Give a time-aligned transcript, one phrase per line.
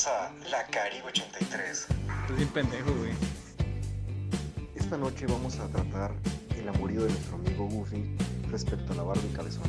[0.00, 1.70] Bienvenidos a La Caribe 83.
[1.70, 3.10] Estás bien pendejo, güey.
[4.74, 6.12] Esta noche vamos a tratar
[6.58, 8.16] el amorío de nuestro amigo Goofy
[8.50, 9.68] respecto a la Barbie cabezona.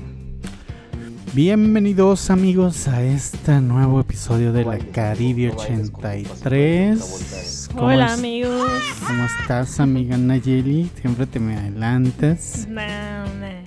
[1.34, 7.68] Bienvenidos amigos a este nuevo episodio de La Caribe 83.
[7.74, 8.72] ¿Cómo Hola es- amigos.
[9.06, 10.90] ¿Cómo estás, amiga Nayeli?
[11.02, 12.68] Siempre te me adelantas.
[12.70, 13.64] Nah, nah.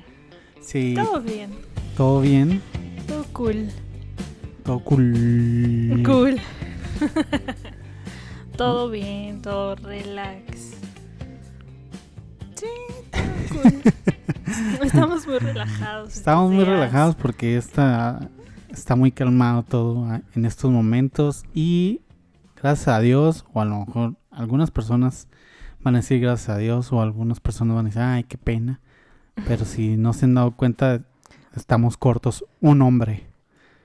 [0.62, 1.50] Sí, Todo bien.
[1.94, 2.62] todo bien,
[3.06, 3.68] Todo cool.
[4.64, 6.02] Todo cool.
[6.04, 6.40] Cool.
[8.56, 10.78] todo bien, todo relax.
[12.54, 12.66] Sí,
[13.10, 13.82] todo cool.
[14.82, 16.16] Estamos muy relajados.
[16.16, 18.30] Estamos muy relajados porque está,
[18.70, 22.00] está muy calmado todo ah, en estos momentos y
[22.60, 25.28] gracias a Dios, o a lo mejor algunas personas
[25.82, 28.80] van a decir gracias a Dios o algunas personas van a decir, ay, qué pena.
[29.46, 31.00] Pero si no se han dado cuenta,
[31.54, 33.33] estamos cortos un hombre.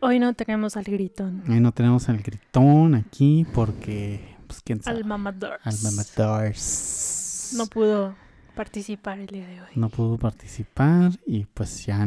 [0.01, 1.43] Hoy no tenemos al gritón.
[1.47, 4.97] Ahí no tenemos el gritón aquí porque, pues, quién sabe.
[4.97, 5.59] Al mamador.
[5.63, 7.53] Al mamadors.
[7.57, 8.15] No pudo
[8.55, 9.69] participar el día de hoy.
[9.75, 12.05] No pudo participar y pues ya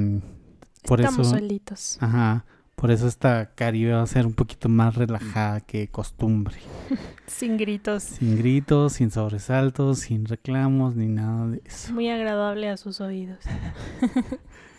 [0.86, 1.98] por Estamos eso solitos.
[2.00, 6.56] Ajá, por eso esta Caribe va a ser un poquito más relajada que costumbre.
[7.26, 8.02] Sin gritos.
[8.02, 11.92] Sin gritos, sin sobresaltos, sin reclamos, ni nada de eso.
[11.92, 13.38] Muy agradable a sus oídos.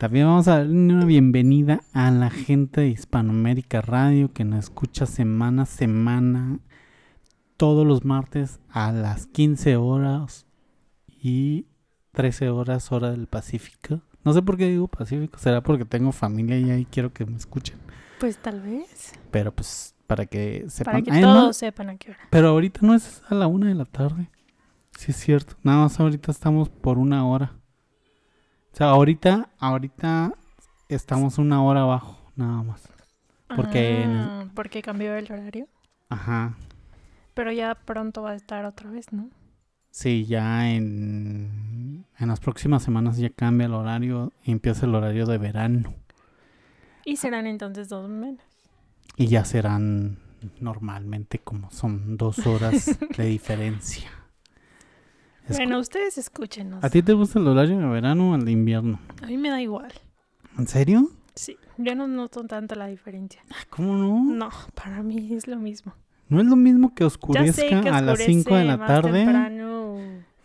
[0.00, 5.04] También vamos a darle una bienvenida a la gente de Hispanoamérica Radio que nos escucha
[5.04, 6.58] semana a semana,
[7.58, 10.46] todos los martes a las 15 horas
[11.06, 11.66] y
[12.12, 14.00] 13 horas hora del Pacífico.
[14.24, 17.36] No sé por qué digo Pacífico, será porque tengo familia y ahí quiero que me
[17.36, 17.76] escuchen.
[18.20, 19.12] Pues tal vez.
[19.30, 20.94] Pero pues para que sepan.
[20.94, 22.20] Para que Ay, no, todos sepan a qué hora.
[22.30, 24.30] pero ahorita no es a la una de la tarde.
[24.96, 25.56] Sí es cierto.
[25.62, 27.59] Nada más ahorita estamos por una hora.
[28.72, 30.32] O sea, ahorita, ahorita
[30.88, 32.88] estamos una hora abajo, nada más.
[33.56, 35.66] Porque Ah, porque cambió el horario.
[36.08, 36.54] Ajá.
[37.34, 39.28] Pero ya pronto va a estar otra vez, ¿no?
[39.90, 45.26] Sí, ya en, en las próximas semanas ya cambia el horario y empieza el horario
[45.26, 45.94] de verano.
[47.04, 48.44] Y serán entonces dos menos.
[49.16, 50.18] Y ya serán
[50.60, 54.10] normalmente como son dos horas de diferencia.
[55.56, 56.82] Bueno, ustedes escúchenos.
[56.84, 59.00] ¿A ti te gusta el horario de verano o el de invierno?
[59.22, 59.92] A mí me da igual.
[60.58, 61.10] ¿En serio?
[61.34, 63.42] Sí, yo no noto tanto la diferencia.
[63.50, 64.24] Ah, ¿Cómo no?
[64.24, 65.94] No, para mí es lo mismo.
[66.28, 69.96] No es lo mismo que oscurezca a las 5 de la más tarde temprano,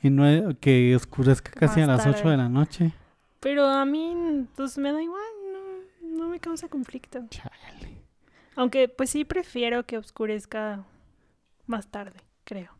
[0.01, 2.31] y no es- que oscurezca casi a las 8 tarde.
[2.31, 2.93] de la noche.
[3.39, 5.21] pero a mí pues me da igual,
[5.53, 7.23] no, no me causa conflicto.
[7.29, 8.01] Chale.
[8.55, 10.83] Aunque pues sí prefiero que oscurezca
[11.67, 12.71] más tarde, creo.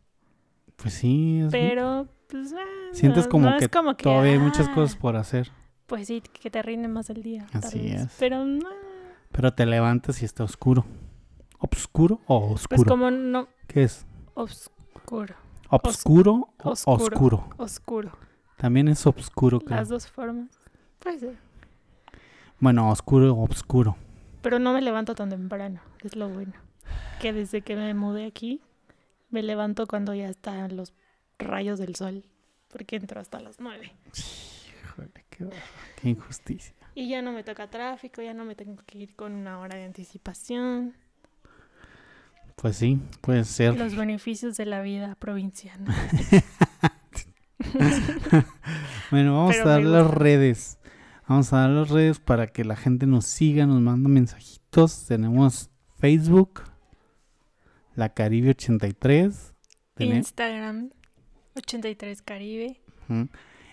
[0.76, 4.38] Pues sí, es- Pero pues ah, Sientes no- como no que como que todavía hay
[4.38, 5.50] muchas ah, cosas por hacer.
[5.86, 7.46] Pues sí, que te rinde más el día.
[7.52, 8.02] Así vez.
[8.02, 8.16] es.
[8.18, 8.68] Pero no,
[9.32, 10.84] Pero te levantas y está oscuro.
[11.58, 12.76] ¿Obscuro o oscuro?
[12.76, 14.04] pues como no ¿Qué es?
[14.34, 15.34] oscuro,
[15.70, 17.06] ¿Obscuro o oscuro.
[17.06, 17.48] oscuro?
[17.58, 18.12] oscuro.
[18.56, 19.76] También es obscuro, creo.
[19.78, 20.48] Las dos formas.
[20.98, 21.36] Puede ser.
[22.58, 23.96] Bueno, oscuro o obscuro.
[24.42, 26.52] Pero no me levanto tan temprano, es lo bueno.
[27.20, 28.62] Que desde que me mudé aquí,
[29.30, 30.94] me levanto cuando ya están los
[31.38, 32.24] rayos del sol.
[32.68, 33.92] Porque entro hasta las nueve.
[34.14, 36.74] Híjole, qué, injusticia.
[36.94, 39.76] Y ya no me toca tráfico, ya no me tengo que ir con una hora
[39.76, 40.94] de anticipación.
[42.56, 43.76] Pues sí, puede ser.
[43.78, 45.94] Los beneficios de la vida provinciana.
[49.10, 50.78] Bueno, vamos Pero a dar las redes.
[51.28, 55.06] Vamos a dar las redes para que la gente nos siga, nos manda mensajitos.
[55.06, 56.62] Tenemos Facebook,
[57.94, 59.54] La Caribe 83.
[59.94, 60.90] Tene- Instagram,
[61.56, 62.80] 83 Caribe.
[63.08, 63.28] Ujú.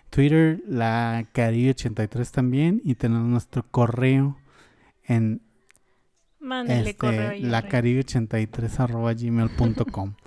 [0.10, 2.82] Twitter, La Caribe 83 también.
[2.84, 4.38] Y tenemos nuestro correo
[5.06, 5.42] en
[6.40, 7.44] Mándale correo este, ahí.
[7.44, 10.16] lacaribe83 arroba gmail.com.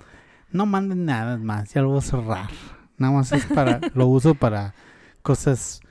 [0.49, 2.49] No manden nada más, ya lo voy a cerrar.
[2.97, 4.73] Nada más es para, lo uso para
[5.21, 5.81] cosas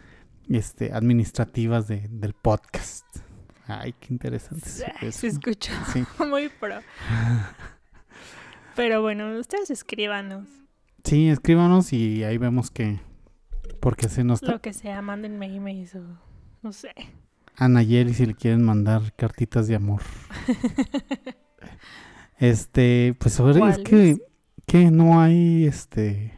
[0.49, 3.05] este, administrativas de, del podcast.
[3.67, 4.65] Ay, qué interesante.
[5.03, 6.05] ve Se escuchó Sí.
[6.27, 6.79] muy pro.
[8.77, 10.49] Pero bueno, ustedes escríbanos.
[11.07, 12.99] Sí, escríbanos y ahí vemos que.
[13.81, 14.43] Porque se nos.
[14.43, 16.03] Lo que sea, mándenme emails o
[16.63, 16.91] no sé.
[17.55, 20.03] A Nayeli si le quieren mandar cartitas de amor.
[22.39, 24.19] Este, pues ahora es que,
[24.67, 26.35] que no hay este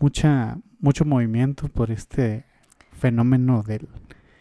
[0.00, 2.46] mucha mucho movimiento por este
[2.92, 3.86] fenómeno del,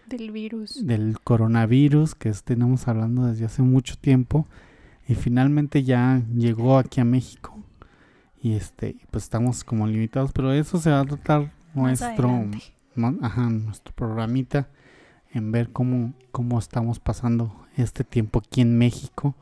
[0.07, 0.85] Del virus.
[0.87, 4.47] del coronavirus que tenemos hablando desde hace mucho tiempo
[5.05, 7.56] y finalmente ya llegó aquí a México
[8.47, 12.27] y este pues estamos como limitados pero eso se va a tratar nuestro
[12.95, 14.69] mon- ajá, nuestro programita
[15.33, 19.35] en ver cómo, cómo estamos pasando este tiempo aquí en México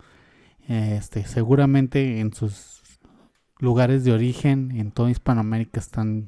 [0.68, 2.82] Este, seguramente en sus
[3.60, 6.28] lugares de origen, en toda Hispanoamérica, están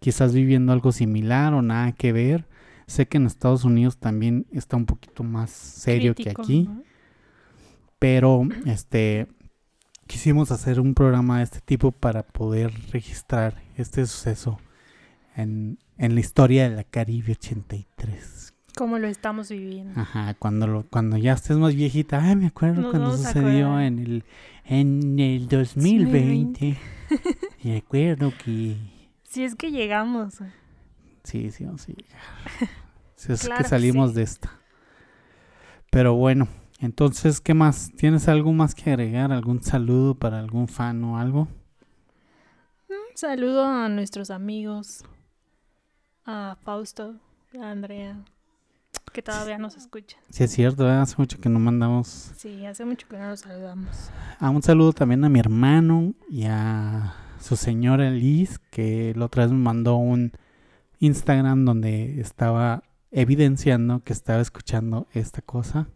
[0.00, 2.46] quizás viviendo algo similar o nada que ver.
[2.86, 6.82] Sé que en Estados Unidos también está un poquito más serio Crítico, que aquí, ¿no?
[7.98, 9.26] pero este
[10.06, 14.58] quisimos hacer un programa de este tipo para poder registrar este suceso
[15.36, 18.54] en, en la historia de la Caribe 83.
[18.76, 19.98] ¿Cómo lo estamos viviendo?
[19.98, 23.98] Ajá, cuando lo, cuando ya estés más viejita, ay, me acuerdo Nos cuando sucedió en
[23.98, 24.24] el
[24.66, 26.76] en el 2020.
[27.62, 28.76] y recuerdo que
[29.22, 30.34] Si es que llegamos.
[31.24, 32.20] sí, sí, vamos a llegar.
[33.16, 34.16] Si es Claro que que salimos sí.
[34.16, 34.50] de esta.
[35.90, 36.48] Pero bueno,
[36.80, 37.90] entonces, ¿qué más?
[37.96, 39.32] ¿Tienes algo más que agregar?
[39.32, 41.48] ¿Algún saludo para algún fan o algo?
[42.88, 45.02] Un saludo a nuestros amigos,
[46.26, 47.14] a Fausto,
[47.58, 48.22] a Andrea,
[49.12, 50.20] que todavía nos escuchan.
[50.28, 50.92] Sí, es cierto, ¿eh?
[50.92, 52.32] hace mucho que no mandamos.
[52.36, 54.10] Sí, hace mucho que no nos saludamos.
[54.38, 59.44] Ah, un saludo también a mi hermano y a su señora Liz, que la otra
[59.44, 60.32] vez me mandó un
[60.98, 65.88] Instagram donde estaba evidenciando que estaba escuchando esta cosa.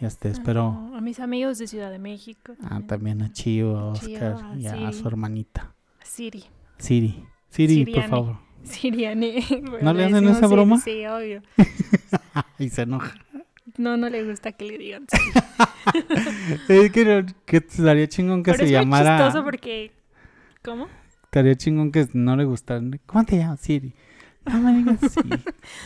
[0.00, 2.54] Y este, espero Ah, A mis amigos de Ciudad de México.
[2.64, 4.92] ah, también a Chio, a Oscar a y a Siri.
[4.92, 5.74] su hermanita.
[6.00, 6.44] A Siri.
[6.78, 7.24] Siri.
[7.50, 8.10] Siri, por Siriani.
[8.10, 8.36] favor.
[8.64, 9.44] Siriane.
[9.82, 10.80] ¿No le hacen esa Siri, broma?
[10.80, 11.42] Sí, obvio.
[12.58, 13.14] y se enoja.
[13.78, 16.56] No, no le gusta que le digan Siri.
[16.68, 19.18] es que, que estaría chingón que Pero se es llamara.
[19.24, 19.92] chistoso porque...
[20.62, 20.86] ¿Cómo?
[21.24, 22.80] Estaría chingón que no le gustara.
[23.06, 23.94] ¿Cómo te llamas, Siri?
[24.46, 25.30] No me digas Siri.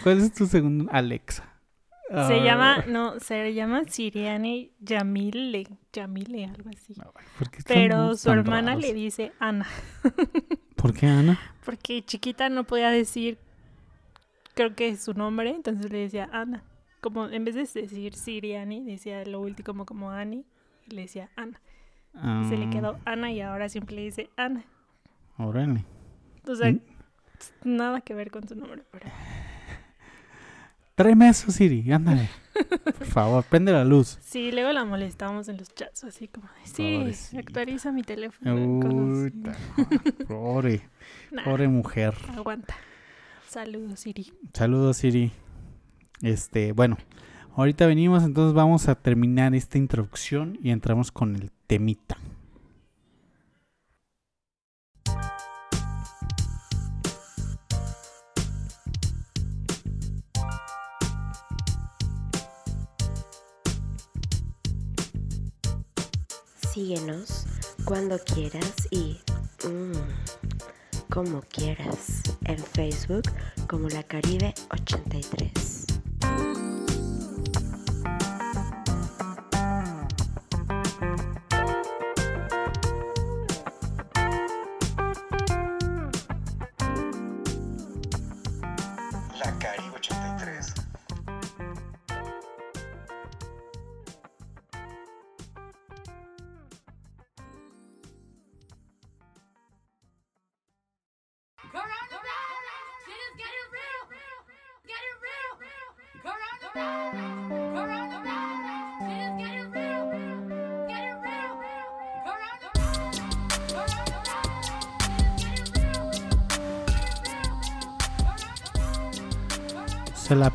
[0.03, 0.87] ¿Cuál es tu segundo?
[0.93, 1.45] Alexa.
[2.09, 6.95] Se Ah, llama, no, se llama Siriane Yamile, Yamile, algo así.
[7.39, 8.83] ¿por qué son Pero su hermana raros?
[8.83, 9.67] le dice Ana,
[10.77, 11.39] ¿Por qué Ana?
[11.67, 13.39] porque chiquita no podía decir,
[14.55, 16.63] creo que su nombre, entonces le decía Ana.
[17.03, 20.47] Como en vez de decir Siriani, decía lo último como, como Ani,
[20.87, 21.61] y le decía Ana.
[22.49, 24.65] Se le Ah, quedó Ana y ahora siempre le dice Ana.
[25.37, 25.85] Órale.
[26.49, 26.81] O sea, Mm.
[27.65, 29.07] nada que ver con su nombre, pero...
[30.99, 31.91] Tráeme eso, Siri.
[31.93, 32.29] Ándale.
[32.83, 34.19] Por favor, prende la luz.
[34.21, 37.39] Sí, luego la molestamos en los chats, así como, sí, Pobrecita.
[37.39, 38.55] actualiza mi teléfono.
[38.55, 39.33] Uy,
[40.27, 40.83] pobre,
[41.31, 42.15] Nah, pobre mujer.
[42.37, 42.75] aguanta.
[43.49, 44.33] Saludos, Siri.
[44.53, 45.31] Saludos, Siri.
[46.21, 46.99] Este, bueno,
[47.55, 52.17] ahorita venimos, entonces vamos a terminar esta introducción y entramos con el temita.
[66.79, 67.45] Síguenos
[67.85, 69.19] cuando quieras y
[69.67, 73.25] mm, como quieras en Facebook
[73.67, 75.88] como La Caribe 83.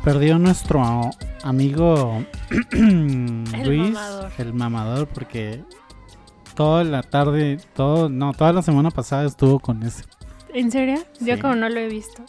[0.04, 1.10] Perdió nuestro
[1.42, 2.24] amigo
[2.70, 4.32] Luis, mamador.
[4.38, 5.62] el mamador, porque
[6.54, 10.04] toda la tarde, todo, no, toda la semana pasada estuvo con ese.
[10.52, 11.02] ¿En serio?
[11.20, 12.22] Yo como no lo he visto.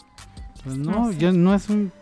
[0.64, 1.18] Pues No no, sé.
[1.18, 1.92] yo no es un.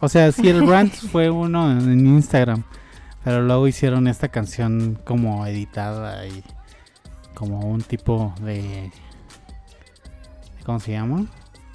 [0.00, 2.64] O sea, sí, el rant fue uno en, en Instagram,
[3.24, 6.42] pero luego hicieron esta canción como editada y
[7.34, 8.90] como un tipo de.
[10.64, 11.26] ¿Cómo se llama?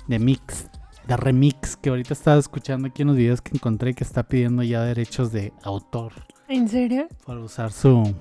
[0.07, 0.67] De mix,
[1.07, 4.63] de remix, que ahorita estaba escuchando aquí en los videos que encontré que está pidiendo
[4.63, 6.13] ya derechos de autor
[6.47, 7.07] ¿En serio?
[7.25, 8.13] por usar su,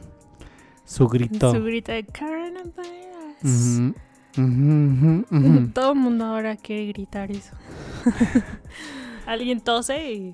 [0.84, 1.52] su grito.
[1.52, 2.74] Su grito de coronavirus.
[3.44, 3.94] Ujú,
[4.38, 5.68] ujú, ujú, ujú.
[5.72, 7.54] Todo el mundo ahora quiere gritar eso.
[9.26, 10.32] Alguien tose y...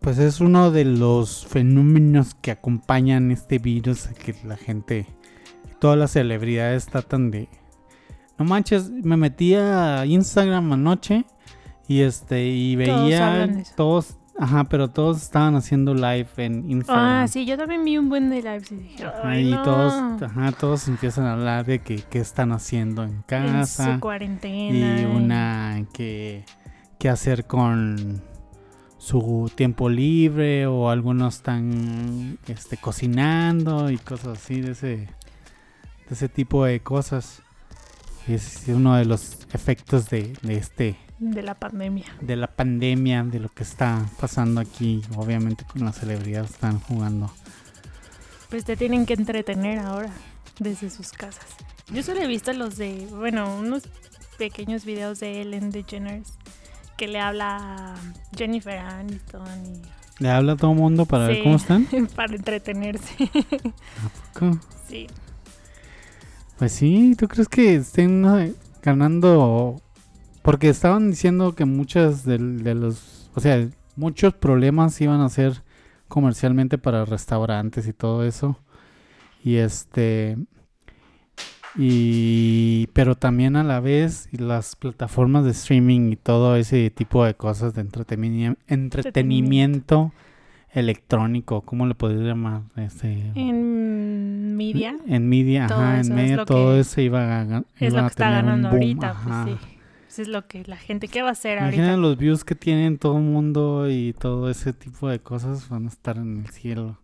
[0.00, 5.06] Pues es uno de los fenómenos que acompañan este virus, que la gente,
[5.78, 7.48] todas las celebridades tratan de...
[8.36, 11.24] No manches, me metí a Instagram anoche
[11.88, 17.04] y este y veía todos, ajá, pero todos estaban haciendo live en Instagram.
[17.04, 19.62] Ah, sí, yo también vi un buen de lives y dije, Ajá, ay, y no.
[19.62, 24.00] todos, ajá, todos empiezan a hablar de que qué están haciendo en en casa su
[24.00, 25.00] cuarentena.
[25.00, 26.44] y una que
[26.98, 28.22] qué hacer con
[28.96, 35.08] su tiempo libre o algunos están este, cocinando y cosas así de ese, de
[36.10, 37.42] ese tipo de cosas.
[38.26, 40.96] Es uno de los efectos de, de este
[41.30, 42.04] De la pandemia.
[42.20, 45.02] de la pandemia, de lo que está pasando aquí.
[45.16, 47.30] Obviamente con las celebridades están jugando.
[48.50, 50.10] Pues te tienen que entretener ahora
[50.60, 51.46] desde sus casas.
[51.92, 53.82] Yo solo he visto los de, bueno, unos
[54.38, 56.34] pequeños videos de Ellen DeGeneres
[56.96, 57.94] que le habla a
[58.36, 61.86] Jennifer Aniston y Le habla a todo el mundo para ver cómo están.
[62.16, 63.14] para entretenerse.
[64.32, 65.08] Co- sí.
[66.58, 69.80] Pues sí, ¿tú crees que estén eh, ganando?
[70.44, 75.62] Porque estaban diciendo que muchas de, los, o sea, muchos problemas iban a ser
[76.06, 78.58] comercialmente para restaurantes y todo eso.
[79.42, 80.36] Y este,
[81.76, 87.34] y, pero también a la vez las plataformas de streaming y todo ese tipo de
[87.34, 90.12] cosas de entretenimiento, entretenimiento
[90.72, 92.62] electrónico, ¿cómo le podría llamar?
[92.76, 97.64] Este, En media en media, Todo ajá, en medio todo que- eso iba a, gan-
[97.78, 99.66] es lo a que está un ganando boom, ahorita, pues sí.
[100.14, 102.00] Eso es lo que la gente, ¿qué va a hacer Imagina ahorita?
[102.00, 105.88] los views que tienen todo el mundo y todo ese tipo de cosas van a
[105.88, 107.00] estar en el cielo.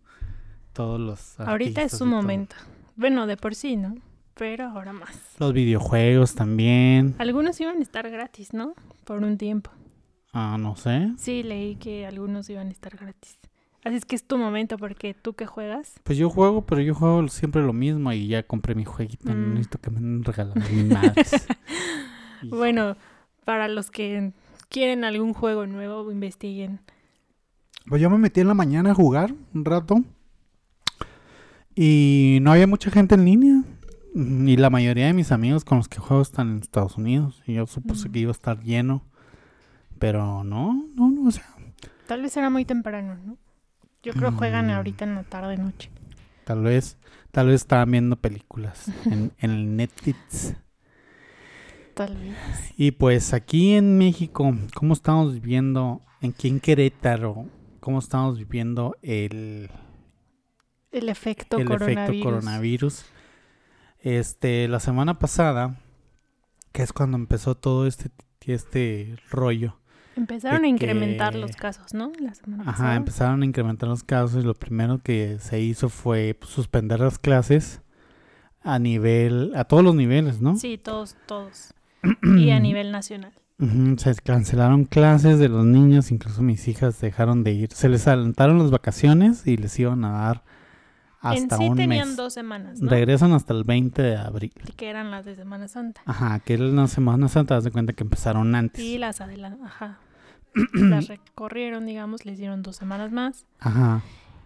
[0.71, 2.07] Todos los Ahorita es su todo.
[2.07, 2.55] momento.
[2.95, 3.95] Bueno, de por sí, ¿no?
[4.35, 5.09] Pero ahora más.
[5.39, 7.13] Los videojuegos también.
[7.17, 8.75] Algunos iban a estar gratis, ¿no?
[9.03, 9.71] Por un tiempo.
[10.31, 11.11] Ah, no sé.
[11.17, 13.37] Sí, leí que algunos iban a estar gratis.
[13.83, 15.95] Así es que es tu momento porque tú que juegas.
[16.05, 19.25] Pues yo juego, pero yo juego siempre lo mismo y ya compré mi jueguito.
[19.33, 19.49] No Mm.
[19.55, 21.47] necesito que me regalen mis madres.
[22.49, 22.95] Bueno,
[23.45, 24.31] para los que
[24.69, 26.79] quieren algún juego nuevo, investiguen.
[27.87, 30.03] Pues yo me metí en la mañana a jugar un rato.
[31.75, 33.63] Y no había mucha gente en línea.
[34.13, 37.41] Y la mayoría de mis amigos con los que juego están en Estados Unidos.
[37.47, 38.11] Y yo supuse Mm.
[38.11, 39.03] que iba a estar lleno.
[39.99, 41.27] Pero no, no, no.
[41.27, 41.45] O sea,
[42.07, 43.37] Tal vez era muy temprano, ¿no?
[44.03, 44.71] Yo creo juegan Mm.
[44.71, 45.89] ahorita en la tarde noche.
[46.43, 46.97] tal vez,
[47.31, 50.55] tal vez estaban viendo películas en, en el Netflix.
[52.77, 56.01] Y pues aquí en México, ¿cómo estamos viviendo?
[56.21, 57.45] Aquí en Querétaro,
[57.79, 59.69] ¿cómo estamos viviendo el,
[60.91, 62.03] El efecto el coronavirus.
[62.09, 63.05] efecto coronavirus.
[63.99, 65.75] Este, la semana pasada,
[66.71, 68.09] que es cuando empezó todo este,
[68.45, 69.77] este rollo.
[70.15, 72.11] Empezaron a incrementar que- los casos, ¿no?
[72.19, 72.95] La semana Ajá, pasada.
[72.95, 77.17] empezaron a incrementar los casos y lo primero que se hizo fue pues, suspender las
[77.17, 77.81] clases
[78.61, 80.55] a nivel, a todos los niveles, ¿no?
[80.57, 81.73] Sí, todos, todos.
[82.37, 83.33] Y a nivel nacional.
[83.97, 87.71] Se cancelaron clases de los niños, incluso mis hijas dejaron de ir.
[87.71, 90.43] Se les adelantaron las vacaciones y les iban a dar
[91.19, 92.17] hasta en sí un tenían mes.
[92.17, 92.89] dos semanas, ¿no?
[92.89, 94.51] Regresan hasta el 20 de abril.
[94.75, 96.01] Que eran las de Semana Santa.
[96.05, 98.81] Ajá, que era la Semana Santa, haz de cuenta que empezaron antes.
[98.83, 99.99] Y las adelantaron, ajá.
[100.73, 103.45] las recorrieron, digamos, les dieron dos semanas más.
[103.59, 104.01] Ajá,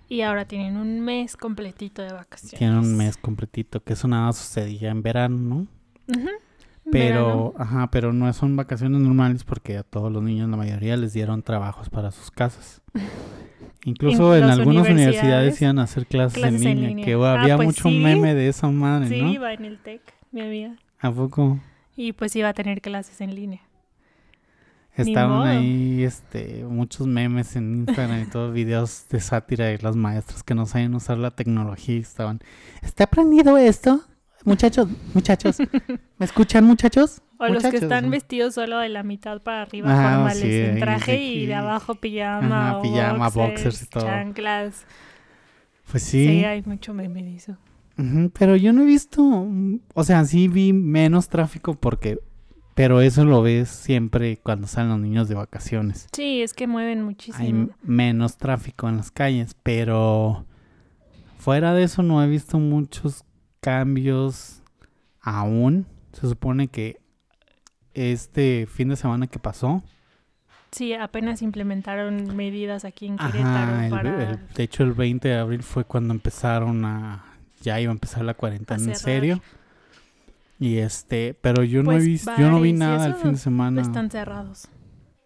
[0.10, 2.60] Y ahora tienen un mes completito de vacaciones.
[2.60, 5.56] tienen un mes completito, que eso nada sucedía en verano, ¿no?
[6.14, 6.30] Ujú,
[6.92, 7.54] Pero, verano.
[7.58, 11.42] ajá, pero no son vacaciones normales porque a todos los niños, la mayoría, les dieron
[11.42, 12.82] trabajos para sus casas.
[13.86, 17.56] Incluso En algunas universidades iban a hacer clases, clases en en línea, que Ah, había
[17.56, 18.00] pues mucho sí.
[18.00, 19.32] meme de esa madre, Sí, ¿no?
[19.32, 20.02] iba en el TEC,
[20.32, 20.76] mi amiga.
[21.00, 21.60] ¿A poco?
[21.96, 23.62] Y pues iba a tener clases en línea.
[24.96, 30.42] Estaban ahí este, muchos memes en Instagram y todos videos de sátira de las maestras
[30.42, 32.40] que no saben usar la tecnología y estaban,
[32.82, 34.02] ¿está aprendido esto?
[34.46, 35.58] Muchachos, muchachos,
[36.18, 37.22] ¿me escuchan muchachos?
[37.38, 40.80] O los que están vestidos solo de la mitad para arriba, Ah, formales, sí, en
[40.80, 44.06] traje y de abajo pijama, Ajá, o pijama, boxers boxers, y todo.
[44.06, 44.86] chanclas.
[45.92, 46.28] Pues Sí.
[46.28, 47.58] sí, hay mucho meme de eso.
[48.38, 49.48] Pero yo no he visto,
[49.94, 52.20] o sea, sí vi menos tráfico porque,
[52.74, 56.08] pero eso lo ves siempre cuando salen los niños de vacaciones.
[56.14, 57.48] Sí, es que mueven Hay muchísimo.
[57.48, 60.46] m- menos tráfico en las calles, pero
[61.40, 63.24] fuera de eso no he visto muchos
[63.66, 64.62] cambios
[65.22, 65.88] aún.
[66.14, 66.98] Se supone que
[67.96, 69.84] este fin de semana que pasó,
[70.72, 74.30] Sí, apenas implementaron medidas aquí en Querétaro ajá, el- para...
[74.32, 77.24] el- de hecho el 20 de abril fue cuando empezaron a,
[77.62, 79.42] ya iba a empezar la cuarentena en serio.
[80.60, 83.38] Y este, pero yo no he Pues, visto, yo no vi nada el fin de
[83.38, 83.82] semana.
[83.82, 84.68] Están cerrados.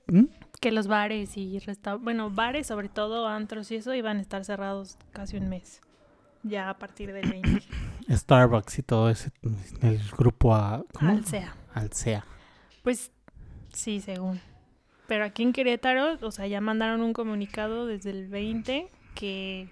[0.08, 0.26] ¿Mm?
[0.62, 4.46] Que los bares y restaurantes, bueno, bares sobre todo, antros y eso, iban a estar
[4.46, 5.82] cerrados casi un mes.
[6.44, 7.62] Ya a partir del 20.
[8.10, 9.32] Starbucks y todo ese,
[9.82, 11.12] el grupo A, ¿cómo?
[11.12, 11.56] Alsea.
[11.74, 12.26] Alsea.
[12.84, 13.12] Pues
[13.74, 14.40] sí, según.
[15.08, 19.70] Pero aquí en Querétaro, o sea, ya mandaron un comunicado desde el 20 que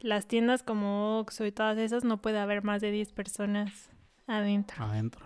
[0.00, 3.90] las tiendas como Oxxo y todas esas no puede haber más de 10 personas
[4.26, 4.82] adentro.
[4.82, 5.24] adentro.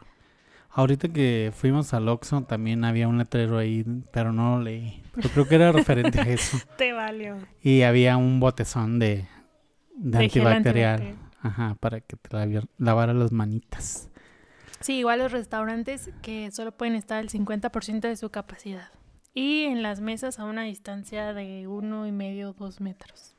[0.71, 5.05] Ahorita que fuimos al Oxxo también había un letrero ahí, pero no lo leí.
[5.17, 6.59] Yo creo que era referente a eso.
[6.77, 7.39] Te valió.
[7.63, 9.29] Y había un botezón de,
[9.97, 10.93] de antibacterial.
[10.93, 11.31] antibacterial.
[11.43, 14.09] Ajá, para que te lavara las manitas.
[14.81, 18.89] Sí, igual los restaurantes que solo pueden estar al 50% de su capacidad.
[19.35, 23.35] Y en las mesas a una distancia de uno y medio, dos metros.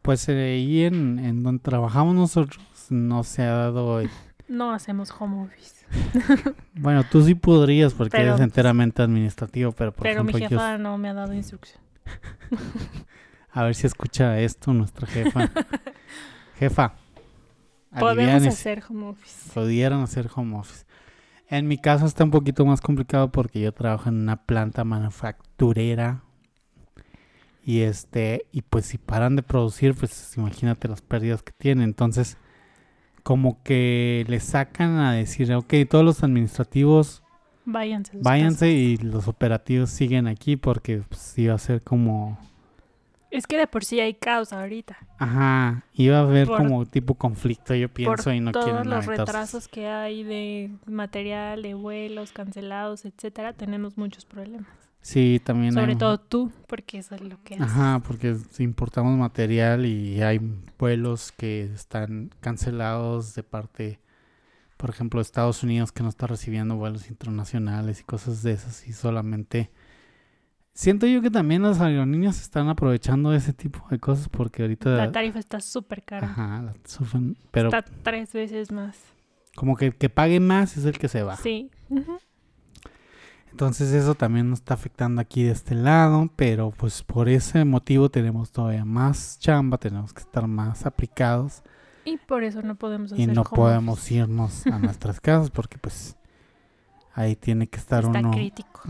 [0.00, 4.00] Pues eh, ahí en, en donde trabajamos nosotros no se ha dado...
[4.48, 5.86] No hacemos home office.
[6.74, 10.38] Bueno, tú sí podrías porque Pero- eres enteramente administrativo, pero por Pero mi yo...
[10.48, 11.80] jefa no me ha dado instrucción.
[13.52, 15.50] A ver si escucha esto nuestra jefa.
[16.58, 16.94] jefa.
[17.98, 19.50] Podemos hacer home office.
[19.52, 20.86] pudieran hacer home office.
[21.48, 26.22] En mi caso está un poquito más complicado porque yo trabajo en una planta manufacturera
[27.62, 32.36] y este y pues si paran de producir pues imagínate las pérdidas que tienen entonces
[33.22, 37.22] como que le sacan a decir ok todos los administrativos
[37.64, 38.18] Váyanse.
[38.20, 38.68] váyanse casas.
[38.74, 42.36] y los operativos siguen aquí porque pues iba a ser como
[43.32, 44.96] Es que de por sí hay caos ahorita.
[45.18, 49.06] ajá iba a haber Por- como tipo conflicto yo pienso y no Todos quieren los
[49.06, 54.68] retrasos que hay de material, de vuelos cancelados, etcétera, tenemos muchos problemas.
[55.00, 57.66] sí también Sobre hay- todo tú, porque eso es lo que haces.
[57.66, 60.38] Ajá, porque importamos material y hay
[60.78, 63.98] vuelos que están cancelados de parte,
[64.76, 68.86] por ejemplo, de Estados Unidos que no está recibiendo vuelos internacionales y cosas de esas
[68.86, 69.70] y solamente...
[70.74, 74.90] Siento yo que también las aerolíneas están aprovechando ese tipo de cosas porque ahorita...
[74.90, 76.28] La tarifa está súper cara.
[76.28, 78.96] Ajá, la sufren, pero Está tres veces más.
[79.54, 81.36] como que el que pague más es el que se va.
[81.36, 81.70] Sí.
[83.50, 88.10] Entonces eso también nos está afectando aquí de este lado, pero pues por ese motivo
[88.10, 91.62] tenemos todavía más chamba, tenemos que estar más aplicados
[92.06, 95.76] Y por eso no podemos hacer y no home podemos irnos a nuestras casas porque
[95.76, 96.16] pues
[97.14, 98.82] ahí tiene que estar Está uno crítico.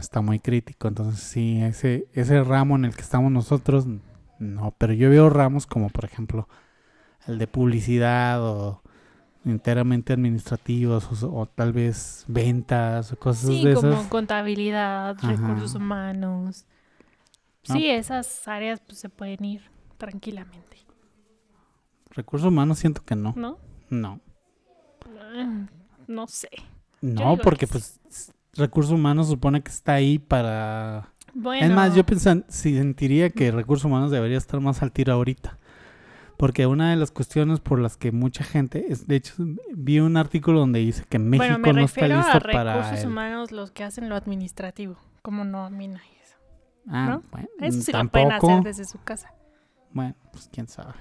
[0.00, 3.86] Está muy crítico entonces sí ese ese ramo en el que estamos nosotros
[4.38, 6.48] no pero yo veo ramos como por ejemplo
[7.26, 8.82] el de publicidad o
[9.44, 15.28] enteramente administrativos o, o tal vez ventas o cosas Sí, de como contabilidad, Ajá.
[15.30, 16.66] recursos humanos.
[17.68, 17.74] No.
[17.74, 19.62] Sí, esas áreas pues se pueden ir
[19.98, 20.76] tranquilamente,
[22.10, 23.58] recursos humanos siento que no ¿no?
[23.90, 24.20] no
[25.20, 25.66] Ah,
[26.08, 26.48] No sé.
[27.00, 28.00] No porque que pues
[28.54, 33.84] recursos humanos supone que está ahí para Bueno, Es más, yo pensan, sentiría que recursos
[33.84, 35.58] humanos debería estar más al tiro ahorita.
[36.38, 39.34] Porque una de las cuestiones por las que mucha gente, es, de hecho,
[39.74, 42.74] vi un artículo donde dice que México bueno, me no está listo a para.
[42.74, 46.36] recursos el- humanos los que hacen lo administrativo, como nómina y eso.
[46.88, 47.22] Ah, ¿no?
[47.32, 48.30] bueno, Eso sí tampoco.
[48.30, 49.32] lo pueden hacer desde su casa.
[49.92, 50.92] Bueno, pues quién sabe.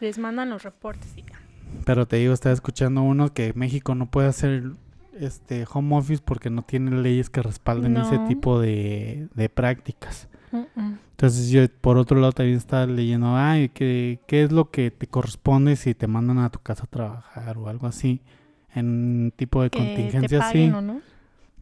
[0.00, 1.40] Les mandan los reportes y ya.
[1.86, 4.72] Pero te digo, estaba escuchando uno que México no puede hacer
[5.18, 10.28] este home office porque no tiene leyes que respalden ese tipo de, de prácticas.
[10.50, 10.98] Mm, mm.
[11.12, 15.06] Entonces yo por otro lado también estaba leyendo, ay, ¿qué, ¿qué es lo que te
[15.06, 18.20] corresponde si te mandan a tu casa a trabajar o algo así?
[18.74, 20.52] En un tipo de Que te contingencia así.
[20.58, 21.00] paguen o no.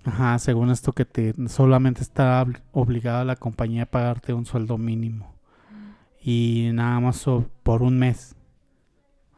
[0.04, 4.78] Ajá, según esto que te solamente está obli- obligada la compañía a pagarte un sueldo
[4.78, 5.34] mínimo.
[6.22, 7.24] Y nada más
[7.62, 8.34] por un mes.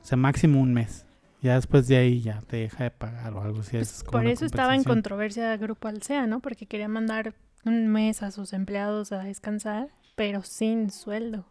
[0.00, 1.06] O sea, máximo un mes.
[1.42, 3.72] Ya después de ahí ya te deja de pagar o algo así.
[3.72, 6.40] Pues es por eso estaba en controversia Grupo Alsea, ¿no?
[6.40, 11.46] Porque quería mandar un mes a sus empleados a descansar, pero sin sueldo.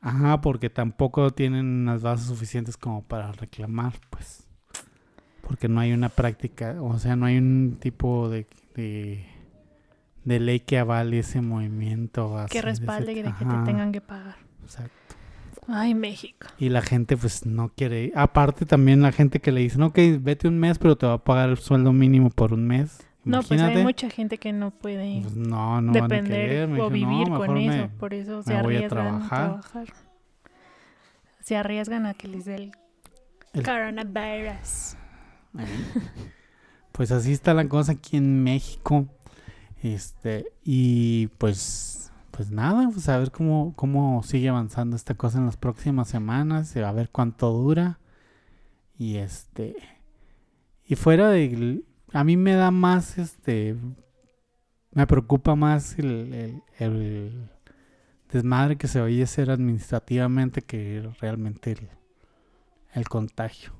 [0.00, 4.46] Ajá, porque tampoco tienen las bases suficientes como para reclamar, pues.
[5.40, 9.26] Porque no hay una práctica, o sea, no hay un tipo de, de,
[10.24, 12.36] de ley que avale ese movimiento.
[12.36, 14.36] así que de ese- respalde de que te tengan que pagar.
[14.62, 14.92] exacto.
[15.66, 16.46] Ay, México.
[16.58, 18.12] Y la gente pues no quiere.
[18.14, 21.24] Aparte también la gente que le dicen, ok, vete un mes, pero te va a
[21.24, 22.98] pagar el sueldo mínimo por un mes.
[23.24, 26.74] No, pues hay mucha gente que no puede Pues, no, no van a depender o
[26.74, 27.88] dijo, "No, vivir con me- eso.
[27.98, 29.60] Por eso se a arriesgan a trabajar".
[31.40, 32.72] Se arriesgan a que les dé el,
[33.54, 34.96] El- coronavirus.
[36.92, 39.06] Pues así está la cosa aquí en México.
[39.82, 41.93] Este, y pues,
[42.36, 46.76] pues nada, pues a ver cómo, cómo sigue avanzando esta cosa en las próximas semanas,
[46.76, 48.00] a ver cuánto dura.
[48.98, 49.76] Y este,
[50.84, 53.76] y fuera de, a mí me da más, este,
[54.90, 56.60] me preocupa más el,
[58.32, 61.88] desmadre que se oye ser administrativamente que realmente el,
[62.94, 63.72] el contagio.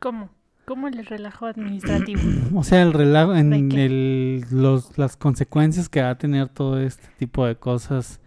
[0.00, 0.28] ¿Cómo?
[0.66, 2.20] ¿Cómo el relajo administrativo?
[2.54, 7.06] O sea, el relajo en el, los, las consecuencias que va a tener todo este
[7.18, 8.20] tipo de cosas,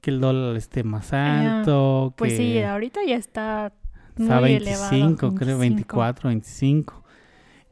[0.00, 3.72] que el dólar esté más alto, Pues que sí, ahorita ya está
[4.16, 4.90] muy está elevado.
[4.90, 7.04] 25, creo, 24, 25,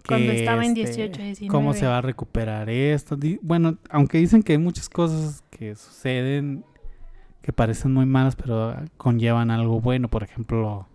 [0.06, 1.50] Cuando estaba en este, 18, 19.
[1.50, 3.16] ¿Cómo se va a recuperar esto?
[3.42, 6.64] Bueno, aunque dicen que hay muchas cosas que suceden
[7.42, 10.86] que parecen muy malas, pero conllevan algo bueno, por ejemplo,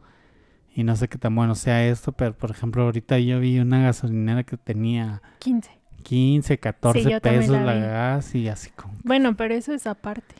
[0.75, 3.81] y no sé qué tan bueno sea esto, pero por ejemplo, ahorita yo vi una
[3.81, 5.71] gasolinera que tenía 15.
[6.03, 9.87] 15, 14 yo también pesos la la gas y así como, Bueno, pero eso es
[9.87, 10.35] aparte.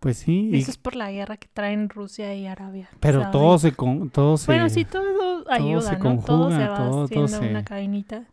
[0.00, 2.88] pues sí, y- Eso es por la guerra que traen Rusia y Arabia.
[3.00, 3.32] pero Saudí.
[3.32, 5.98] todo se, con- todo se, Bueno, sí, todo ayuda, se ¿no?
[5.98, 8.24] todo conjuga, se va todo- todo se- una cadenita.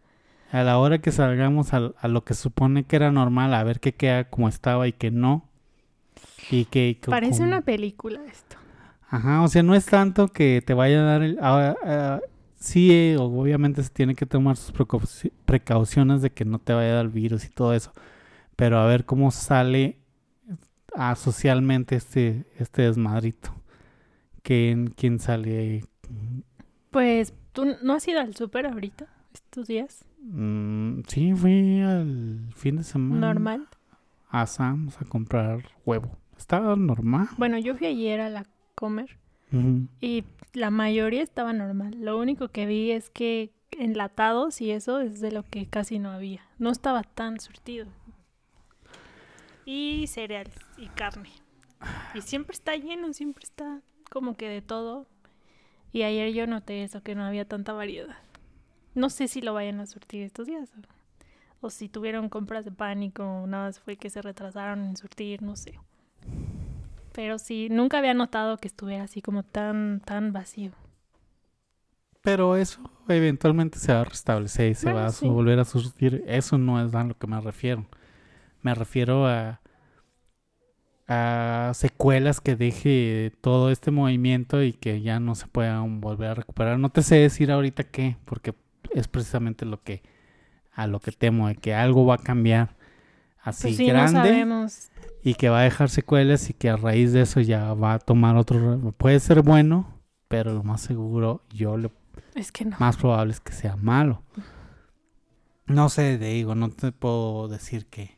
[0.52, 3.80] a la hora que salgamos al- a, lo que supone que era normal, a ver
[3.80, 5.44] qué queda como estaba y que no.
[6.52, 6.98] Y que...
[7.02, 8.56] que Parece como- una película esto.
[9.10, 11.38] Ajá, o sea, no es tanto que te vaya a dar el...
[11.42, 12.20] ah,
[12.56, 16.92] sí, eh, obviamente se tiene que tomar sus precauci- precauciones de que no te vaya
[16.92, 17.94] a dar el virus y todo eso.
[18.56, 20.00] Pero a ver cómo sale
[20.96, 23.54] ah, socialmente este, este desmadrito.
[24.42, 25.86] ¿Quién, quién sale?
[26.92, 29.08] Pues, ¿tú no has ido al súper ahorita?
[29.34, 30.06] ¿Estos días?
[30.22, 33.28] Mm, sí, fui al fin de semana.
[33.28, 33.68] ¿Normal?
[34.30, 36.12] a Sam's a comprar huevo.
[36.38, 37.28] Estaba normal.
[37.38, 39.18] Bueno, yo fui ayer a la comer
[40.02, 41.96] y la mayoría estaba normal.
[42.00, 46.12] Lo único que vi es que enlatados y eso es de lo que casi no
[46.12, 46.42] había.
[46.58, 47.88] No estaba tan surtido.
[49.66, 51.30] Y cereal y carne.
[52.14, 55.08] Y siempre está lleno, siempre está como que de todo.
[55.92, 58.18] Y ayer yo noté eso, que no había tanta variedad.
[58.94, 60.72] No sé si lo vayan a surtir estos días.
[61.62, 64.98] O, o si tuvieron compras de pánico, o nada más fue que se retrasaron en
[64.98, 65.80] surtir, no sé.
[67.16, 70.72] Pero sí, nunca había notado que estuviera así como tan, tan vacío.
[72.22, 75.28] Pero eso eventualmente se va a restablecer y se Bueno, va a sí.
[75.28, 76.24] volver a surtir.
[76.28, 77.86] Eso no es a lo que me refiero.
[78.64, 79.62] Me refiero a,
[81.08, 86.34] a secuelas que deje todo este movimiento y que ya no se puedan volver a
[86.36, 86.80] recuperar.
[86.80, 88.56] No te sé decir ahorita qué, porque
[88.94, 90.02] es precisamente lo que
[90.74, 92.76] a lo que temo de que algo va a cambiar
[93.42, 94.90] así Pues sí, no grande sabemos.
[95.26, 98.00] Y que va a dejar secuelas y que a raíz de eso ya va a
[98.00, 99.92] tomar otro puede ser bueno,
[100.28, 101.92] pero lo más seguro yo lo
[102.36, 102.78] Es que no.
[102.80, 104.22] más probable es que sea malo.
[105.66, 108.18] No sé, te digo, no te puedo decir que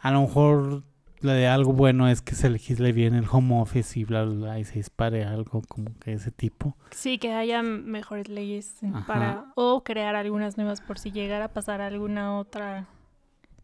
[0.00, 0.82] a lo mejor
[1.20, 4.34] lo de algo bueno es que se legisle bien el home office y bla, bla,
[4.34, 6.76] bla, y se dispare algo como que ese tipo.
[6.90, 9.06] Sí, que haya mejores leyes Ajá.
[9.06, 12.86] para o crear algunas nuevas por si llegara a pasar alguna otra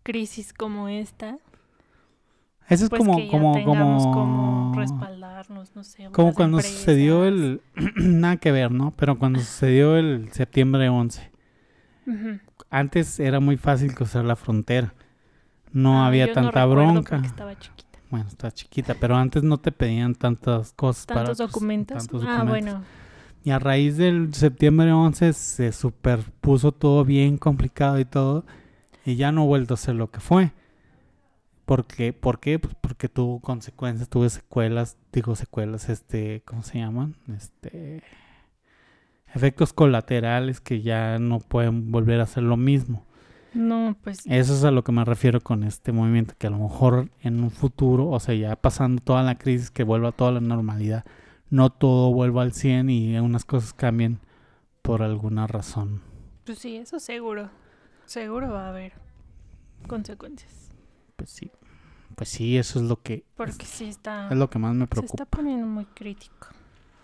[0.02, 1.36] crisis como esta,
[2.70, 6.08] Eso es pues como, que ya como, como, como respaldarnos, no sé.
[6.12, 7.60] como cuando sucedió el,
[7.96, 8.92] nada que ver, ¿no?
[8.96, 11.30] Pero cuando sucedió el septiembre 11,
[12.06, 12.38] Ujú.
[12.70, 14.94] antes era muy fácil cruzar la frontera.
[15.72, 17.16] No Ah, había yo tanta bronca.
[17.16, 17.98] porque estaba chiquita.
[18.10, 21.98] Bueno, está chiquita, pero antes no te pedían tantas cosas ¿Tantos documentos?
[22.06, 22.72] tantos Ah, documentos.
[22.74, 22.84] bueno.
[23.44, 28.44] Y a raíz del septiembre 11 se superpuso todo bien complicado y todo.
[29.04, 30.52] Y ya no ha vuelto a ser lo que fue.
[31.70, 32.12] ¿Por qué?
[32.12, 32.58] ¿Por qué?
[32.58, 37.14] Pues porque tuvo consecuencias, tuvo secuelas, digo secuelas, este, ¿cómo se llaman?
[37.32, 38.02] Este,
[39.32, 43.06] efectos colaterales que ya no pueden volver a hacer lo mismo.
[43.54, 46.58] No, pues Eso es a lo que me refiero con este movimiento, que a lo
[46.58, 50.40] mejor en un futuro, o sea, ya pasando toda la crisis, que vuelva toda la
[50.40, 51.04] normalidad,
[51.50, 54.18] no todo vuelva al 100 y unas cosas cambien
[54.82, 56.02] por alguna razón.
[56.46, 57.48] Pues sí, eso seguro.
[58.06, 58.94] Seguro va a haber
[59.86, 60.72] consecuencias.
[61.14, 61.52] Pues sí,
[62.20, 64.88] pues sí, eso es lo que Porque sí está, es lo que más me se
[64.88, 65.22] preocupa.
[65.22, 66.48] está poniendo muy crítico.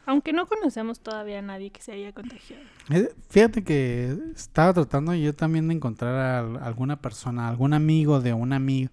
[0.04, 2.62] Aunque no conocemos todavía a nadie que se haya contagiado.
[2.90, 8.20] Eh, Fíjate que estaba tratando yo también de encontrar a al- alguna persona, algún amigo
[8.20, 8.90] de un amigo,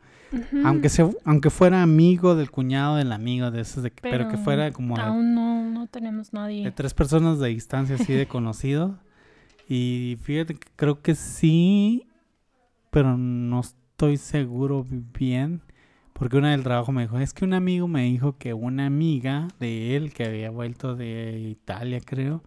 [0.63, 4.37] aunque se, aunque fuera amigo del cuñado del amigo de esos de que- pero, que
[4.37, 6.63] fuera como de- Aún no, no tenemos nadie.
[6.63, 8.97] de tres personas de distancia así de conocido.
[9.67, 12.07] Y fíjate que creo que sí,
[12.91, 15.61] pero no estoy seguro bien.
[16.13, 19.47] Porque una del trabajo me dijo, es que un amigo me dijo que una amiga
[19.59, 22.43] de él que había vuelto de Italia, creo,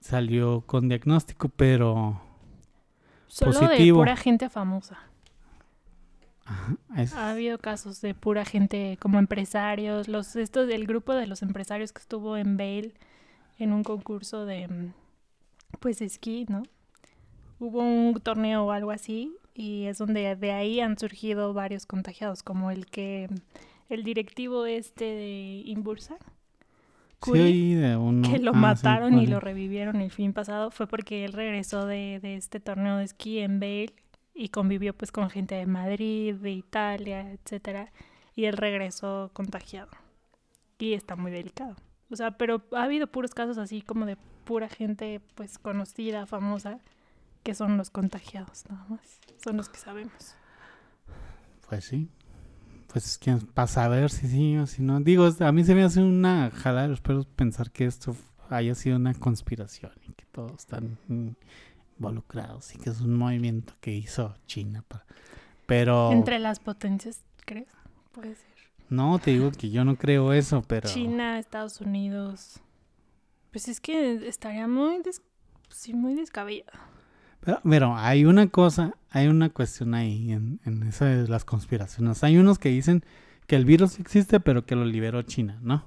[0.00, 2.20] salió con diagnóstico, pero
[3.26, 3.98] Solo positivo.
[3.98, 4.98] de pura gente famosa.
[6.46, 11.26] ajá, es- Ha habido casos de pura gente como empresarios, los estos del grupo de
[11.26, 12.94] los empresarios que estuvo en Bale
[13.58, 14.90] en un concurso de
[15.80, 16.62] pues esquí, ¿no?
[17.60, 22.44] Hubo un torneo o algo así y es donde de ahí han surgido varios contagiados,
[22.44, 23.28] como el que
[23.88, 26.30] el directivo este de Inbursa, sí
[27.18, 28.30] Curi, oí de uno.
[28.30, 31.86] que lo ah, sí, mataron y lo revivieron el fin pasado fue porque él regresó
[31.86, 33.92] de, de este torneo de esquí en Bale
[34.32, 37.90] y convivió pues con gente de Madrid, de Italia, etcétera,
[38.36, 39.90] y él regresó contagiado.
[40.78, 41.74] Y está muy delicado.
[42.12, 46.78] O sea, pero ha habido puros casos así como de pura gente pues conocida, famosa,
[47.42, 49.20] que son los contagiados, nada más.
[49.42, 50.34] Son los que sabemos.
[51.68, 52.08] Pues sí.
[52.92, 55.00] Pues quién pasa a ver si sí o si no.
[55.00, 58.16] Digo, a mí se me hace una jalada de los pelos pensar que esto
[58.48, 60.98] haya sido una conspiración y que todos están
[61.98, 64.84] involucrados y que es un movimiento que hizo China.
[64.88, 65.04] para-
[65.66, 67.68] Pero Entre las potencias, ¿crees?
[68.12, 68.48] Puede ser.
[68.88, 70.88] no, te digo que yo no creo eso, pero...
[70.88, 72.60] China, Estados Unidos.
[73.52, 75.20] Pues es que estaría muy, des-
[75.68, 76.78] sí, muy descabellado.
[77.48, 82.22] Pero, pero hay una cosa, hay una cuestión ahí en, en eso de las conspiraciones.
[82.22, 83.02] Hay unos que dicen
[83.46, 85.86] que el virus existe, pero que lo liberó China, ¿no?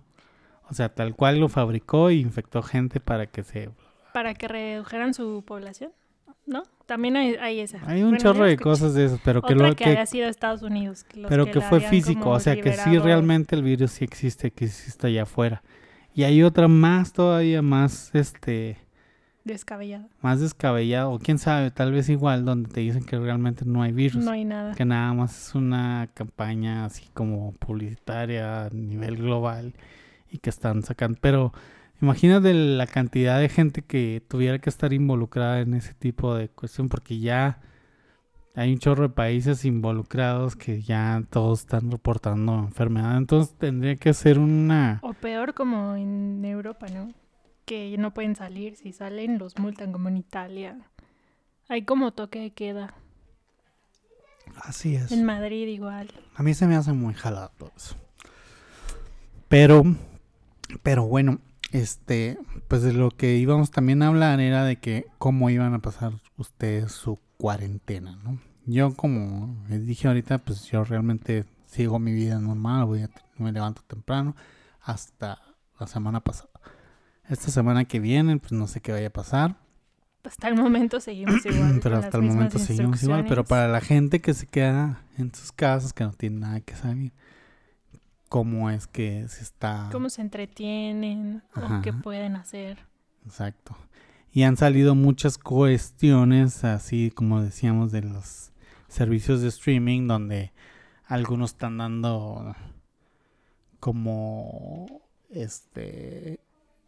[0.68, 3.70] O sea, tal cual lo fabricó e infectó gente para que se...
[4.12, 5.92] Para que redujeran su población,
[6.48, 6.64] ¿no?
[6.88, 7.80] También hay, hay esa.
[7.86, 9.90] Hay un Bueno, chorro de cosas de esas, pero que Otra lo que, que...
[9.92, 11.06] había sido Estados Unidos.
[11.14, 14.66] los Pero que fue físico, o sea, que sí realmente el virus sí existe, que
[14.66, 15.62] existe allá afuera.
[16.16, 18.80] Y hay otra más todavía más, este...
[19.44, 20.08] Descabellado.
[20.22, 23.92] Más descabellado, o quién sabe, tal vez igual, donde te dicen que realmente no hay
[23.92, 24.24] virus.
[24.24, 24.76] No hay nada.
[24.76, 29.74] que nada más es una campaña así como publicitaria a nivel global
[30.30, 31.18] y que están sacando.
[31.22, 31.54] Pero
[32.02, 36.88] imagínate la cantidad de gente que tuviera que estar involucrada en ese tipo de cuestión,
[36.88, 37.62] porque ya
[38.54, 43.18] hay un chorro de países involucrados que ya todos están reportando enfermedad.
[43.18, 45.00] Entonces tendría que ser una...
[45.02, 47.12] O peor como en Europa, ¿no?
[47.66, 48.76] Que no pueden salir.
[48.76, 50.78] Si salen, los multan como en Italia.
[51.70, 52.94] Hay como toque de queda.
[54.64, 55.12] Así es.
[55.12, 56.10] En Madrid igual.
[56.36, 57.96] A mí se me hace muy jalado todo eso.
[59.48, 59.84] Pero,
[60.84, 61.40] pero bueno,
[61.72, 65.80] este, pues de lo que íbamos también a hablar era de que cómo iban a
[65.80, 68.40] pasar ustedes su cuarentena, ¿no?
[68.66, 73.52] Yo como les dije ahorita, pues yo realmente sigo mi vida normal, voy a, me
[73.52, 74.36] levanto temprano
[74.82, 75.40] hasta
[75.80, 76.50] la semana pasada.
[77.30, 79.56] Esta semana que viene, pues no sé qué vaya a pasar.
[80.24, 81.80] Hasta el momento seguimos igual.
[81.84, 83.26] pero hasta el momento seguimos igual.
[83.28, 86.76] Pero para la gente que se queda en sus casas, que no tiene nada que
[86.76, 87.12] salir,
[88.30, 89.90] ¿cómo es que se está...?
[89.92, 91.44] ¿Cómo se entretienen?
[91.54, 91.80] Ajá.
[91.80, 92.86] ¿O qué pueden hacer?
[93.26, 93.76] Exacto.
[94.32, 98.52] Y han salido muchas cuestiones, así como decíamos, de los
[98.88, 100.54] servicios de streaming, donde
[101.06, 102.56] algunos están dando
[103.80, 106.40] como este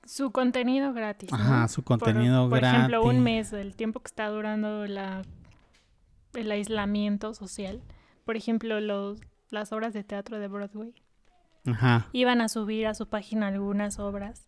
[0.06, 1.32] Su contenido gratis.
[1.32, 1.38] ¿no?
[1.38, 5.22] ajá su Por- contenido por, gratis ejemplo, un mes del tiempo que está durando la,
[6.34, 7.82] el aislamiento social.
[8.26, 10.94] Por ejemplo, los, las obras de teatro de Broadway.
[11.66, 14.48] ajá Iban a subir a su página algunas obras.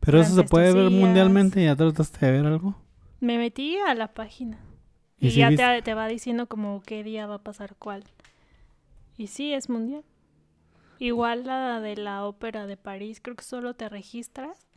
[0.00, 2.74] pero eso se puede ver mundialmente ya trataste de ver algo
[3.20, 4.58] Me metí a la página.
[5.20, 8.04] ¿Y ya te, te va diciendo como qué día va a pasar cuál.
[9.16, 10.04] Y sí, es mundial.
[11.00, 14.67] Igual la de la ópera de París, creo que solo te registras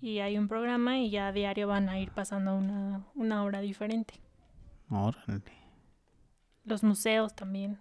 [0.00, 3.60] Y hay un programa y ya a diario van a ir pasando una, una hora
[3.60, 4.14] diferente.
[4.90, 5.42] Órale.
[6.64, 7.78] Los museos también,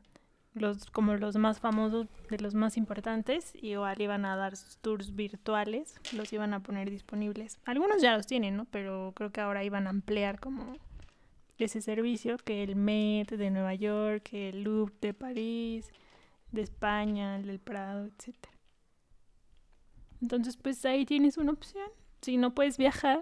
[0.53, 5.15] los como los más famosos, de los más importantes, igual iban a dar sus tours
[5.15, 7.59] virtuales, los iban a poner disponibles.
[7.65, 8.65] Algunos ya los tienen, ¿no?
[8.65, 10.77] Pero creo que ahora iban a ampliar como
[11.57, 15.91] ese servicio, que el Met de Nueva York, que el Louvre de París,
[16.51, 18.52] de España, el del Prado, etcétera.
[20.23, 21.89] Entonces, pues ahí tienes una opción.
[22.21, 23.21] Si no puedes viajar,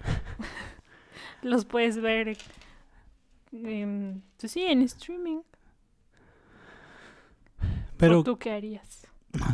[1.42, 2.38] los puedes ver
[3.50, 5.40] pues sí, en streaming.
[7.98, 9.06] pero ¿O tú qué harías?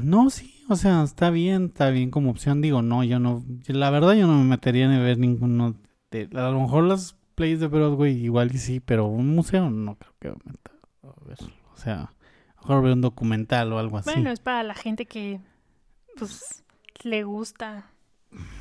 [0.03, 2.61] No, sí, o sea, está bien, está bien como opción.
[2.61, 5.75] Digo, no, yo no, la verdad yo no me metería en ver ninguno
[6.13, 9.97] de, a lo mejor las plays de Broadway igual y sí, pero un museo no
[9.97, 10.71] creo que me meta
[11.03, 11.39] a ver.
[11.75, 12.13] O sea,
[12.59, 14.11] mejor ver un documental o algo así.
[14.13, 15.41] Bueno, es para la gente que,
[16.17, 16.65] pues,
[17.03, 17.91] le gusta.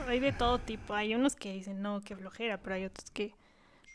[0.08, 0.94] Hay de todo tipo.
[0.94, 3.34] Hay unos que dicen, no, qué flojera, pero hay otros que,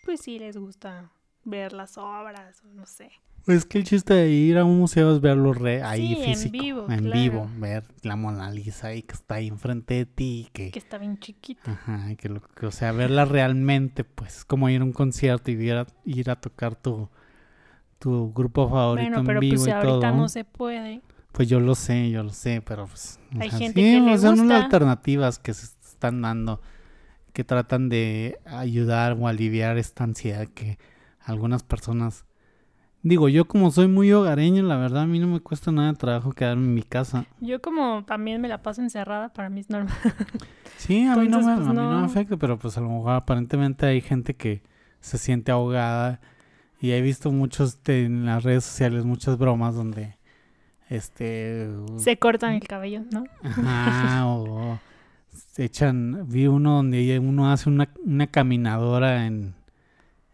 [0.05, 1.11] pues sí les gusta
[1.45, 3.11] ver las obras, o no sé.
[3.47, 6.25] Es que el chiste de ir a un museo es verlo re, ahí Sí, en
[6.35, 7.13] físico, vivo, en claro.
[7.13, 10.99] vivo, ver la Mona Lisa ahí que está ahí enfrente de ti, que, Que está
[10.99, 11.71] bien chiquito.
[11.71, 14.93] ajá, y que, lo, que, o sea, verla realmente, pues, es como ir a un
[14.93, 17.09] concierto y ir a, ir a tocar tu,
[18.01, 20.17] tu grupo favorito Bueno, en pero vivo pues y ahorita todo.
[20.17, 21.01] no se puede.
[21.37, 23.21] Pues yo lo sé, yo lo sé, pero pues...
[23.39, 24.57] Hay gente sí, que le son gusta.
[24.57, 26.63] alternativas que se están dando,
[27.35, 30.79] que tratan de ayudar o aliviar esta ansiedad que
[31.21, 32.25] algunas personas...
[33.03, 35.99] Digo, yo como soy muy hogareño, la verdad a mí no me cuesta nada de
[35.99, 37.27] trabajo quedarme en mi casa.
[37.43, 39.93] Yo como también me la paso encerrada, para mí es normal.
[40.79, 42.05] Sí, a mí, no me, Entonces, pues, a mí no me no.
[42.07, 44.63] afecta, pero pues a lo mejor aparentemente hay gente que
[45.01, 46.19] se siente ahogada
[46.81, 50.17] y he visto muchos en las redes sociales, muchas bromas donde...
[50.89, 51.69] Este...
[51.97, 53.25] Se cortan el cabello, ¿no?
[53.43, 54.79] Ajá, o
[55.33, 59.55] se echan, vi uno donde uno hace una, una caminadora en,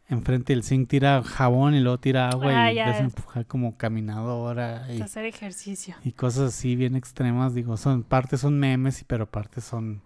[0.09, 2.83] enfrente del zinc tira jabón y luego tira agua Ah, y ya.
[2.85, 5.95] empieza a empujar como caminadora y, Hacer ejercicio.
[6.05, 7.55] y cosas así bien extremas.
[7.55, 10.03] Digo, son parte son memes, y pero parte son...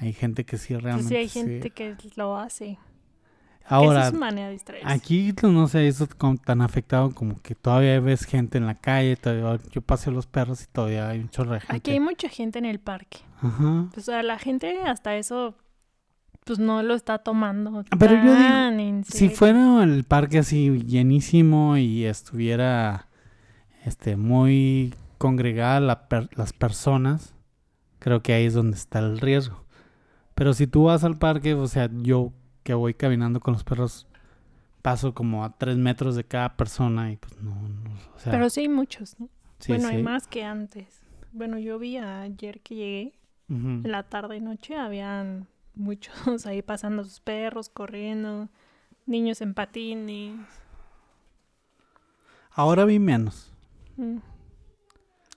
[0.00, 1.08] Hay gente que sí Pues realmente...
[1.08, 1.40] sí, hay sí.
[1.40, 2.78] gente que lo hace.
[3.68, 4.88] Ahora, es su manera de distraerse.
[4.88, 8.74] Aquí pues, no sé, eso como tan afectado como que todavía ves gente en la
[8.74, 11.76] calle, todavía, yo paseo los perros y todavía hay un chorro de gente.
[11.76, 13.18] Aquí hay mucha gente en el parque.
[13.40, 13.88] Ajá.
[13.94, 15.54] Pues a la gente hasta eso,
[16.44, 17.84] pues no lo está tomando.
[17.98, 23.06] Pero yo digo, tan Si fuera el parque así llenísimo y estuviera
[23.84, 27.34] este muy congregada la per- las personas,
[27.98, 29.64] creo que ahí es donde está el riesgo.
[30.34, 32.32] Pero si tú vas al parque, o sea, yo
[32.68, 34.06] que voy caminando con los perros,
[34.82, 38.50] paso como a tres metros de cada persona y pues no, no, o sea, Pero
[38.50, 39.30] sí hay muchos, ¿no?
[39.58, 39.94] sí, bueno, sí.
[39.94, 41.00] hay más que antes.
[41.32, 46.12] Bueno, yo vi ayer que llegué, en la tarde y noche, habían muchos
[46.46, 48.50] ahí pasando sus perros, corriendo,
[49.06, 50.38] niños en patines.
[52.50, 53.50] Ahora vi menos.
[53.96, 54.18] Mm.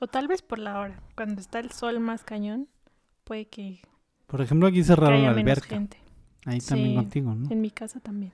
[0.01, 2.67] O tal vez por la hora, cuando está el sol más cañón,
[3.23, 3.79] puede que,
[4.27, 5.67] Por ejemplo, aquí cerraron la alberca.
[5.67, 6.00] gente.
[6.45, 7.49] Ahí también contigo, ¿no?
[7.51, 8.33] En mi casa también.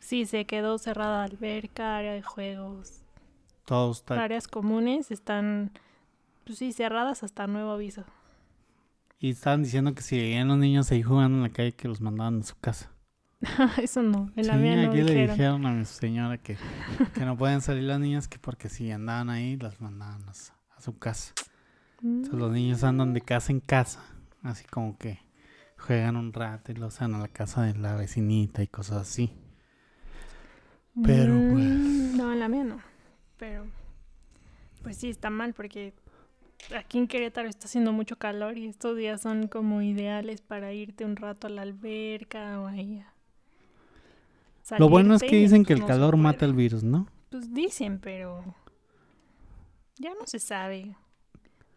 [0.00, 3.02] Sí, se quedó cerrada alberca, área de juegos,
[3.64, 4.22] Todo está...
[4.24, 5.72] áreas comunes están,
[6.44, 8.04] pues sí, cerradas hasta nuevo aviso.
[9.20, 12.00] Y estaban diciendo que si veían los niños ahí jugando en la calle, que los
[12.00, 12.90] mandaban a su casa.
[13.82, 15.66] Eso no, en la sí, mía no aquí le dijeron.
[15.66, 16.56] a mi señora que,
[17.14, 20.52] que no pueden salir las niñas, que porque si andaban ahí, las mandaban a su,
[20.76, 21.34] a su casa.
[22.16, 24.02] Entonces Mm, los niños andan de casa en casa,
[24.42, 25.20] así como que
[25.88, 29.32] juegan un rato y los van a la casa de la vecinita y cosas así.
[31.02, 31.64] pero, pues.
[31.64, 32.78] mm, No, en la mía no.
[33.38, 33.64] Pero,
[34.82, 35.94] pues sí, está mal porque
[36.76, 41.06] aquí en Querétaro está haciendo mucho calor y estos días son como ideales para irte
[41.06, 43.02] un rato a la alberca o ahí
[44.70, 46.84] a Lo bueno es que dicen que el pues, no se calor mata el virus,
[46.84, 47.08] ¿no?
[47.30, 48.44] Pues dicen, pero
[49.96, 50.96] ya no se sabe.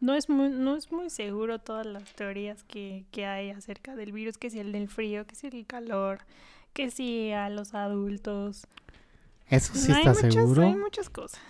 [0.02, 4.12] No es muy, no es muy seguro todas las teorías que, que hay acerca del
[4.12, 6.26] virus, que si el del frío, que si el calor,
[6.74, 8.68] que si a los adultos.
[9.48, 10.64] Eso sí hay, está muchas, seguro.
[10.64, 11.42] hay muchas cosas.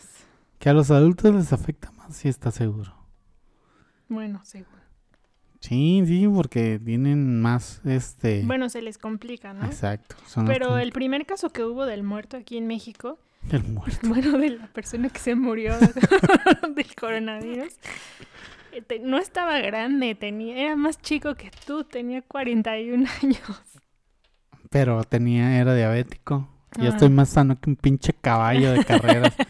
[0.59, 2.93] Que a los adultos les afecta más, sí está seguro.
[4.09, 4.81] Bueno, seguro.
[5.61, 8.43] Sí, sí, porque tienen más, este...
[8.43, 9.65] Bueno, se les complica, ¿no?
[9.65, 10.15] Exacto.
[10.47, 13.99] Pero el primer caso que hubo del muerto aquí en México, el muerto.
[14.07, 15.77] bueno, de la persona que se murió
[16.75, 17.73] del coronavirus,
[19.03, 23.41] no estaba grande, tenía, era más chico que tú, tenía 41 años.
[24.69, 26.47] Pero tenía, era diabético.
[26.77, 26.89] Yo Ah.
[26.89, 29.35] estoy más sano que un pinche caballo de carreras.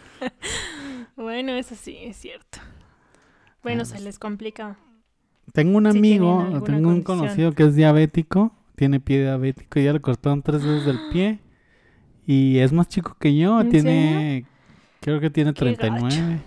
[1.16, 2.58] Bueno, eso sí, es cierto.
[3.62, 4.78] Bueno, Ah, se pues, les complica.
[5.54, 10.00] Tengo un amigo, tengo un conocido que es diabético, tiene pie diabético y ya le
[10.00, 11.40] cortaron tres dedos del pie.
[12.26, 14.46] Y es más chico que yo, ¿En tiene,
[15.00, 16.42] creo que tiene Qué gacho.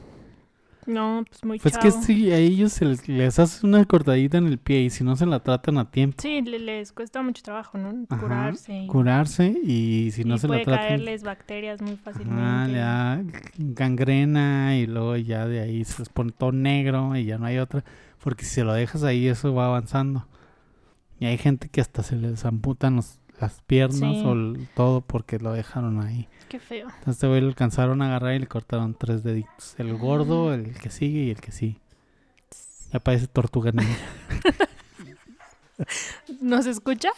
[0.84, 0.94] 39.
[1.18, 1.82] No, pues muy Pues chavo.
[1.84, 5.04] que sí, a ellos se les, les hace una cortadita en el pie y si
[5.04, 8.06] no se la tratan a tiempo, Sí, le- les cuesta mucho trabajo, ¿no?
[8.08, 8.82] Ajá, Curarse.
[8.84, 10.86] y- curarse y si no y se la puede tratan...
[10.88, 12.42] caerles bacterias muy fácilmente.
[12.42, 13.22] Ah, le da
[13.58, 17.58] gangrena y luego ya de ahí se les pone todo negro y ya no hay
[17.58, 17.84] otra.
[18.22, 20.26] Porque si se lo dejas ahí, eso va avanzando.
[21.20, 24.22] Y hay gente que hasta se les amputan los- las piernas Sí.
[24.24, 26.28] o el- todo porque lo dejaron ahí.
[26.48, 26.88] Qué feo.
[26.88, 29.74] Entonces este güey lo alcanzaron a agarrar y le cortaron tres deditos.
[29.78, 31.78] El gordo, el que sigue y el que sí.
[32.92, 33.96] Ya parece tortuga ninja.
[36.40, 37.10] ¿Nos escucha?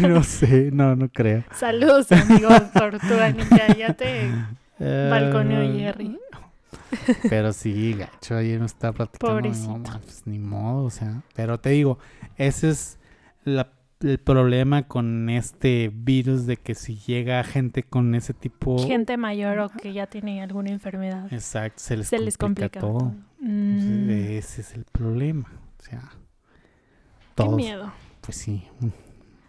[0.00, 1.44] no sé, no, no creo.
[1.54, 3.74] Saludos, amigo Tortuga Ninja.
[3.76, 4.30] Ya te
[4.78, 6.18] balconeó Eh, Jerry.
[7.28, 9.70] Pero sí, gacho, ayer me estaba platicando mi Pobrecito.
[9.70, 11.22] mamá, pues ni modo, o sea.
[11.34, 11.98] Pero te digo,
[12.36, 12.98] ese es
[13.44, 18.78] la- el problema con este virus de que si llega gente con ese tipo...
[18.78, 21.32] Gente mayor o que ya tiene alguna enfermedad.
[21.32, 23.04] Exacto, se les, Se les complica, complica.
[23.04, 23.14] todo.
[23.40, 25.50] Mm, ese es el problema.
[25.78, 27.92] O sea, qué todos, miedo.
[28.22, 28.64] pues sí.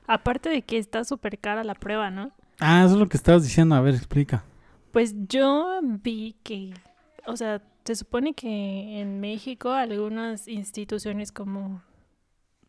[0.08, 2.32] Aparte de que está súper cara la prueba, ¿no?
[2.60, 4.44] Ah, eso es lo que estabas diciendo, a ver, explica.
[4.92, 6.74] Pues yo vi que,
[7.26, 11.82] o sea, se supone que en México algunas instituciones como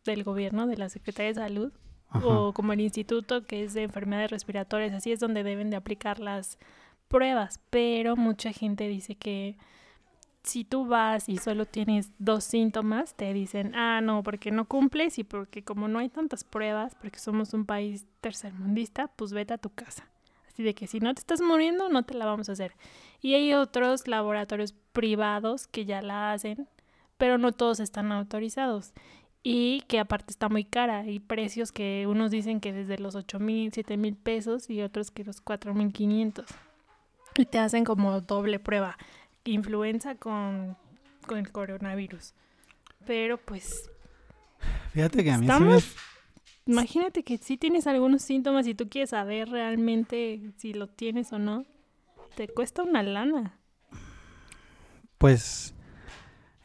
[0.05, 1.73] del gobierno, de la Secretaría de Salud,
[2.09, 2.27] Ajá.
[2.27, 6.21] o como el instituto que es de enfermedades respiratorias, así es donde deben de aplicar
[6.21, 6.59] las
[7.09, 9.57] pruebas, pero mucha gente dice que
[10.43, 15.19] si tú vas y solo tienes dos síntomas, te dicen, ah, no, porque no cumples
[15.19, 19.59] y porque como no hay tantas pruebas, porque somos un país tercermundista, pues vete a
[19.59, 20.09] tu casa.
[20.49, 22.75] Así de que si no te estás muriendo, no te la vamos a hacer.
[23.21, 26.69] Y hay otros laboratorios privados que ya la hacen,
[27.17, 28.93] pero no todos están autorizados.
[29.43, 30.99] Y que aparte está muy cara.
[31.01, 35.11] Hay precios que unos dicen que desde los 8 mil, 7 mil pesos y otros
[35.11, 36.47] que los 4 mil 500.
[37.37, 38.97] Y te hacen como doble prueba.
[39.45, 40.77] Influenza con,
[41.27, 42.35] con el coronavirus.
[43.07, 43.91] Pero pues
[44.93, 45.97] Fíjate que a mí sí me- Estamos-
[46.67, 51.39] imagínate que si tienes algunos síntomas y tú quieres saber realmente si lo tienes o
[51.41, 51.65] no,
[52.37, 53.59] te cuesta una lana.
[55.19, 55.75] Pues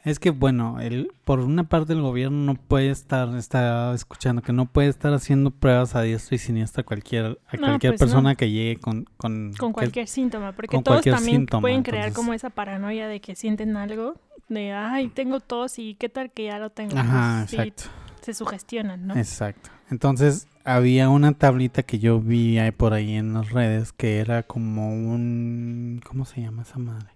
[0.10, 4.54] es que bueno, el, por una parte el gobierno no puede estar, está escuchando que
[4.54, 8.02] no puede estar haciendo pruebas a diestra y siniestra a cualquier, a No, cualquier pues
[8.02, 8.06] no.
[8.08, 12.06] persona que llegue con, con, Con que- cualquier síntoma, porque todos también síntoma, pueden crear
[12.08, 14.16] entonces- como esa paranoia de que sienten algo,
[14.50, 16.98] de, ay, tengo tos y qué tal que ya lo tengo.
[16.98, 17.84] Ajá, Pues, exacto.
[18.22, 19.16] se sugestionan, ¿no?
[19.16, 19.70] Exacto.
[19.90, 24.44] Entonces había una tablita que yo vi ahí por ahí en las redes que era
[24.44, 26.02] como un...
[26.06, 27.08] ¿Cómo se llama esa madre?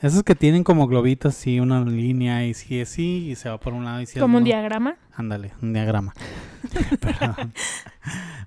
[0.00, 3.58] Esos que tienen como globitos así, una línea y si es sí y se va
[3.58, 4.96] por un lado y si Como un diagrama.
[5.12, 6.14] Ándale, un diagrama.
[7.00, 7.52] Perdón.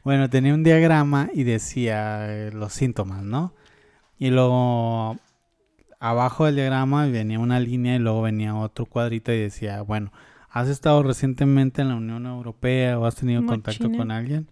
[0.03, 3.53] Bueno, tenía un diagrama y decía eh, los síntomas, ¿no?
[4.17, 5.17] Y luego
[5.99, 10.13] abajo del diagrama venía una línea y luego venía otro cuadrito y decía, bueno,
[10.49, 13.97] ¿has estado recientemente en la Unión Europea o has tenido Como contacto China.
[13.97, 14.49] con alguien?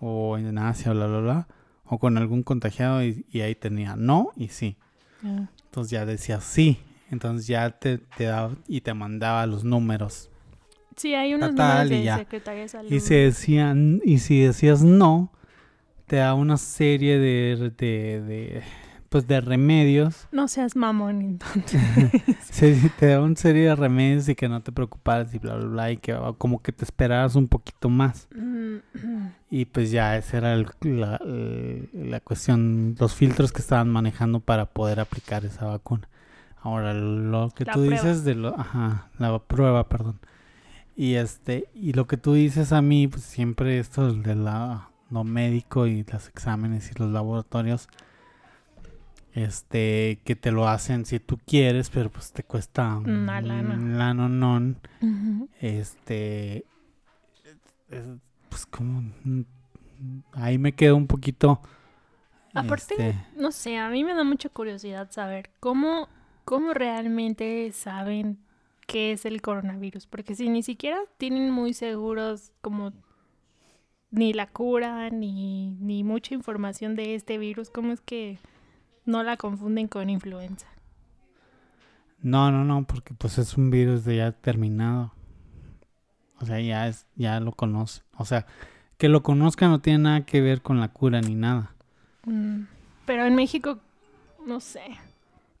[0.00, 1.48] O en Asia, bla, bla, bla.
[1.84, 4.76] O con algún contagiado y, y ahí tenía no y sí.
[5.24, 5.48] Ah,
[5.78, 6.78] Entonces ya decía sí.
[7.08, 10.28] Entonces ya te, te daba y te mandaba los números.
[10.96, 12.18] Sí, hay unos números y de ya.
[12.18, 12.90] Secretaría de Salud.
[12.90, 15.32] Y se decían, y si decías no,
[16.06, 18.62] te da una serie de, de, de,
[19.08, 20.28] pues de remedios.
[20.32, 21.80] No seas mamón, entonces.
[22.42, 25.66] Se- te da una serie de remedios y que no te preocuparas y bla, bla,
[25.66, 28.28] bla, y que como que te esperaras un poquito más.
[28.34, 28.76] Mm,
[29.50, 31.18] Y pues ya esa era el- la,
[31.92, 36.08] la cuestión, los filtros que estaban manejando para poder aplicar esa vacuna.
[36.60, 37.94] Ahora, lo que La tú prueba.
[38.02, 40.18] dices de lo, ajá, la prueba, perdón.
[40.96, 45.22] Y este, y lo que tú dices a mí, pues siempre esto de la, lo
[45.22, 47.88] médico y los exámenes y los laboratorios,
[49.38, 53.76] este, que te lo hacen si tú quieres, pero pues te cuesta Una lana.
[55.00, 55.48] ujú.
[55.60, 56.64] este
[57.90, 58.04] es-
[58.48, 59.02] pues como
[60.32, 61.60] ahí me quedo un poquito
[62.54, 66.08] Aparte, este, no sé, a mí me da mucha curiosidad saber cómo,
[66.44, 68.38] cómo realmente saben
[68.86, 70.06] qué es el coronavirus.
[70.06, 72.92] Porque si ni siquiera tienen muy seguros como
[74.10, 78.38] ni la cura, ni, ni mucha información de este virus, ¿cómo es que
[79.08, 80.66] no la confunden con influenza?
[82.20, 85.12] no no no porque pues es un virus de ya terminado
[86.40, 88.46] o sea ya es ya lo conoce o sea
[88.96, 91.74] que lo conozca no tiene nada que ver con la cura ni nada
[92.24, 92.64] Mm,
[93.06, 93.78] Pero en México,
[94.46, 94.82] no sé.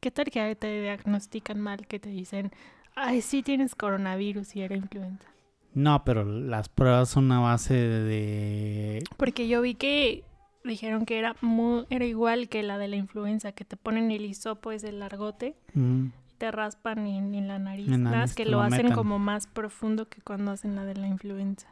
[0.00, 1.86] ¿Qué tal que te diagnostican mal?
[1.86, 2.52] Que te dicen,
[2.94, 5.28] ay, sí tienes coronavirus y era influenza.
[5.74, 10.24] no pero las pruebas son a base de Porque yo vi que
[10.68, 14.24] dijeron que era muy, era igual que la de la influenza, que te ponen el
[14.24, 17.88] hisopo, es el largote, mm, y te raspan en, en la nariz.
[17.90, 20.94] En la nariz que lo lo hacen como más profundo que cuando hacen la de
[20.94, 21.68] la influenza.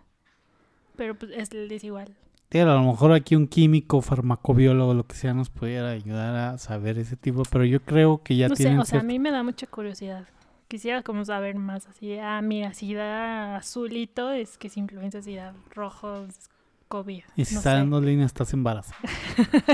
[0.96, 2.16] Pero pues es, es igual.
[2.48, 6.58] Tío, a lo mejor aquí un químico, farmacobiólogo, lo que sea, nos pudiera ayudar a
[6.58, 9.18] saber ese tipo, pero yo creo que ya no sé, tienen o sea, a mí
[9.18, 10.26] me da mucha curiosidad.
[10.68, 15.34] Quisiera como saber más así, ah, mira, si da azulito es que es influenza, si
[15.34, 16.48] da rojo es
[16.88, 17.22] COVID.
[17.36, 18.98] Y si no salen dos líneas, estás embarazada.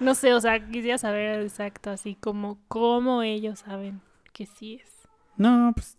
[0.00, 4.00] No sé, o sea, quisiera saber exacto así como cómo ellos saben
[4.32, 4.90] que sí es.
[5.36, 5.96] No, pues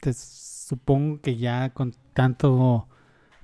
[0.00, 2.88] te supongo que ya con tanto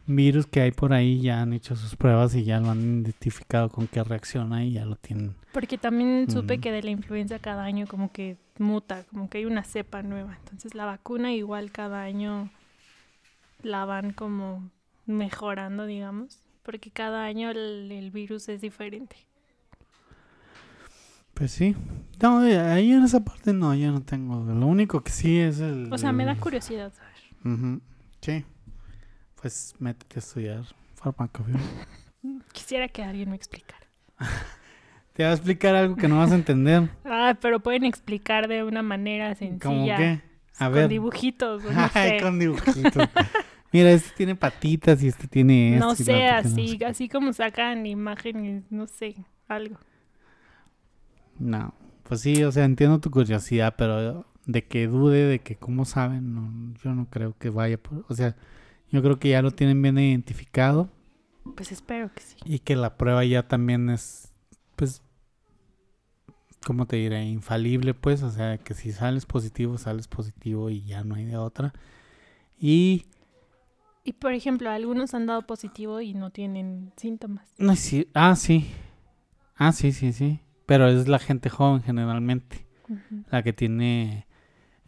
[0.07, 3.69] virus que hay por ahí ya han hecho sus pruebas y ya lo han identificado
[3.69, 5.35] con qué reacciona y ya lo tienen.
[5.53, 6.61] Porque también supe Mm.
[6.61, 10.37] que de la influenza cada año como que muta, como que hay una cepa nueva.
[10.39, 12.49] Entonces la vacuna igual cada año
[13.63, 14.71] la van como
[15.11, 16.43] mejorando, digamos.
[16.63, 19.17] Porque cada año el, el virus es diferente.
[21.35, 21.75] Pues sí.
[22.21, 24.45] No, eh, ahí en esa parte no, yo no tengo.
[24.53, 25.91] Lo único que sí es el...
[25.93, 27.55] O sea, me da curiosidad saber.
[27.55, 27.81] Ujú,
[28.21, 28.45] Sí.
[29.41, 30.65] Pues métete a estudiar
[30.97, 31.87] farmacobiología.
[32.53, 33.87] Quisiera que alguien me explicara.
[35.15, 36.91] Te va a explicar algo que no vas a entender.
[37.05, 39.61] Ah, pero pueden explicar de una manera sencilla.
[39.63, 40.21] ¿Cómo qué?
[40.59, 40.89] A con ver.
[40.89, 42.21] dibujitos, o no Ay, sé.
[42.23, 43.09] con dibujitos.
[43.73, 45.87] Mira, este tiene patitas y este tiene esto.
[45.87, 46.87] No sé, así, no sé qué.
[46.87, 49.17] así como sacan imágenes, no sé,
[49.49, 49.79] algo.
[51.39, 55.85] No, pues sí, o sea, entiendo tu curiosidad, pero de que dude de que cómo
[55.85, 58.05] saben, no, yo no creo que vaya por...
[58.09, 58.37] O sea,
[58.91, 60.91] yo creo que ya lo tienen bien identificado
[61.57, 62.37] Pues espero que sí.
[62.45, 64.33] y que la prueba ya también es,
[64.77, 65.03] pues,
[66.67, 67.25] ¿cómo te diré?
[67.25, 71.37] Infalible, pues, o sea, que si sales positivo, sales positivo y ya no hay de
[71.37, 71.73] otra.
[72.59, 73.07] Y
[74.05, 77.49] Y por ejemplo, algunos han dado positivo y no tienen síntomas.
[77.59, 78.09] No, sí.
[78.15, 78.67] Ah, sí.
[79.57, 80.41] Ah, sí, sí, sí.
[80.67, 82.67] Pero es la gente joven generalmente.
[83.31, 84.27] La que tiene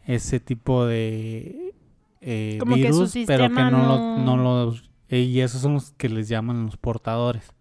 [0.05, 1.73] ese tipo de
[2.19, 4.89] eh, Como que su virus, pero que no, lo, no- los...
[5.09, 7.53] eh, y esos son los que les llaman los portadores.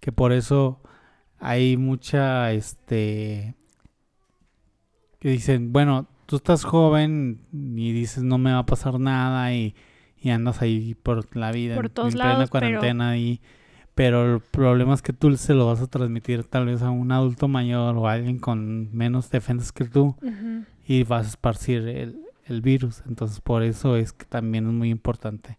[0.00, 0.80] Que por eso
[1.38, 3.54] hay mucha este
[5.18, 9.74] que dicen bueno tú estás joven y dices no me va a pasar nada y,
[10.20, 13.40] y andas ahí por la vida Por todos en plena lados, pero- cuarentena y
[13.94, 17.12] pero el problema es que tú se lo vas a transmitir tal vez a un
[17.12, 20.16] adulto mayor o a alguien con menos defensas que tú
[20.86, 23.02] y vas a esparcir el, el virus.
[23.06, 25.58] Entonces por eso es que también es muy importante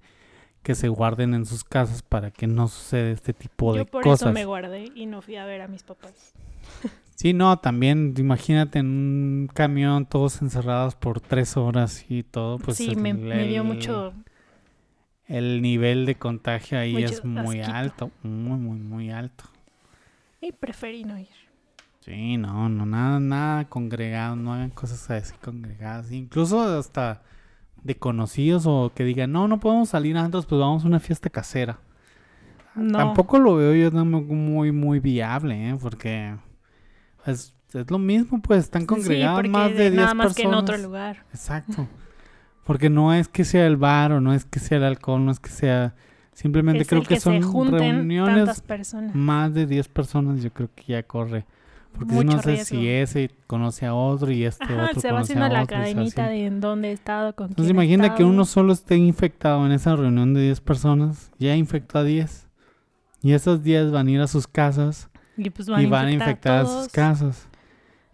[0.63, 4.01] que se guarden en sus casas para que no suceda este tipo Yo de por
[4.03, 4.21] cosas.
[4.29, 6.33] eso me guardé y no fui a ver a mis papás.
[7.15, 12.77] Sí, no, también imagínate en un camión todos encerrados por tres horas y todo, pues
[12.77, 14.13] sí, el, me, me dio mucho...
[15.31, 17.77] El nivel de contagio ahí Mucho es muy asquito.
[17.77, 19.45] alto, muy, muy, muy alto.
[20.41, 21.29] Y preferí no ir.
[22.01, 26.11] Sí, no, no, nada, nada congregado, no hagan cosas así congregadas.
[26.11, 27.21] Incluso hasta
[27.81, 31.29] de conocidos o que digan, no, no podemos salir antes, pues vamos a una fiesta
[31.29, 31.79] casera.
[32.75, 32.97] No.
[32.97, 35.77] Tampoco lo veo yo muy, muy viable, ¿eh?
[35.81, 36.35] Porque
[37.25, 40.35] es, es lo mismo, pues están congregados sí, más de 10 nada más personas.
[40.35, 41.25] que en otro lugar.
[41.31, 41.87] Exacto.
[42.71, 45.31] Porque no es que sea el bar o no es que sea el alcohol, no
[45.31, 45.93] es que sea...
[46.33, 47.41] Simplemente Es creo que, que son
[47.71, 49.13] reuniones personas.
[49.13, 51.45] más de 10 personas, yo creo que ya corre.
[51.91, 52.65] Porque Mucho no sé riesgo.
[52.79, 55.63] si ese conoce a otro y este Ajá, otro se va conoce haciendo a la
[55.63, 55.75] otro.
[55.75, 58.29] cadenita de en dónde he estado, con Entonces quién imagina que estado.
[58.29, 62.47] uno solo esté infectado en esa reunión de 10 personas, ya infectó a 10.
[63.23, 66.59] Y esos 10 van a ir a sus casas y, pues y van a infectar
[66.59, 67.47] a todos, sus casas.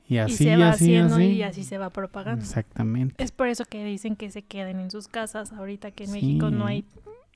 [0.09, 1.23] Y y así, se va así, haciendo así.
[1.25, 2.43] y así se va propagando.
[2.43, 3.21] Exactamente.
[3.23, 6.15] Es por eso que dicen que se queden en sus casas ahorita que en Sí.
[6.21, 6.85] México no hay Mm.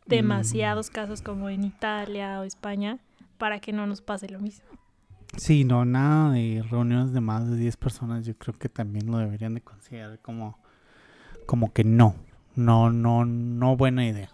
[0.08, 3.00] demasiados casos como en Italia o España
[3.38, 4.66] para que no nos pase lo mismo.
[5.38, 9.18] Sí, no, nada de reuniones de más de 10 personas, yo creo que también lo
[9.18, 10.58] deberían de considerar como,
[11.46, 12.16] como que no,
[12.56, 14.30] no, no, no buena idea.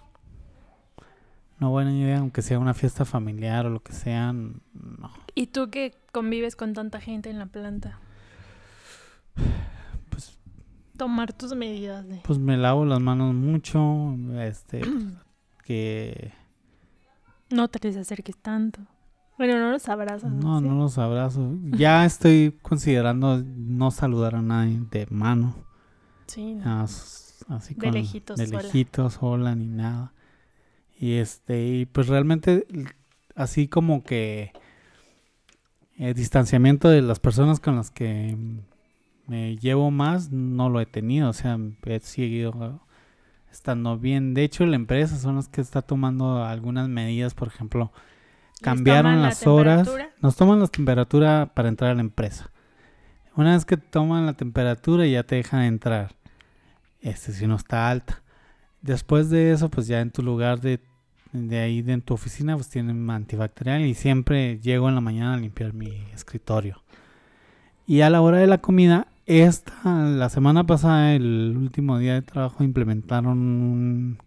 [1.60, 5.12] No buena idea, aunque sea una fiesta familiar o lo que sea, no.
[5.34, 8.00] ¿Y tú que convives con tanta gente en la planta?
[10.10, 10.38] Pues,
[10.98, 12.22] Tomar tus medidas de...
[12.24, 14.82] pues me lavo las manos mucho, este,
[15.64, 16.32] que
[17.50, 18.80] No te les acerques tanto.
[19.38, 20.32] Bueno, no los abrazas.
[20.32, 21.54] no, no los abrazo.
[21.64, 25.56] Ya estoy considerando no saludar a nadie de mano.
[26.26, 26.64] Sí, no.
[26.66, 28.62] Ah, s- así De con- lejitos, de sola.
[28.64, 30.14] lejitos, sola ni nada
[31.00, 32.66] y este y pues realmente
[33.36, 34.52] así como que
[35.96, 38.36] el distanciamiento de las personas con las que
[39.28, 42.82] me llevo más no lo he tenido o sea he seguido
[43.52, 44.34] estando bien.
[44.34, 47.92] De hecho la empresa son las que está tomando algunas medidas por ejemplo
[48.52, 49.90] ¿Les cambiaron toman la las horas
[50.22, 52.52] nos toman la temperatura para entrar a la empresa.
[53.36, 56.16] Una vez que toman la temperatura ya te dejan entrar
[57.02, 58.22] este si no está alta.
[58.82, 60.80] Después de eso pues ya en tu lugar de,
[61.34, 65.34] de ahí de en tu oficina pues tienen antibacterial y siempre llego en la mañana
[65.34, 66.82] a limpiar mi escritorio.
[67.86, 69.74] Y a la hora de la comida esta
[70.06, 74.18] la semana pasada el último día de trabajo implementaron un,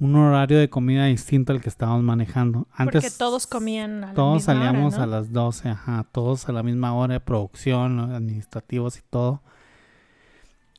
[0.00, 4.14] un horario de comida distinto al que estábamos manejando antes Porque todos comían a la
[4.14, 5.02] todos misma hora, salíamos ¿no?
[5.02, 9.42] a las 12, ajá, todos a la misma hora de producción, administrativos y todo.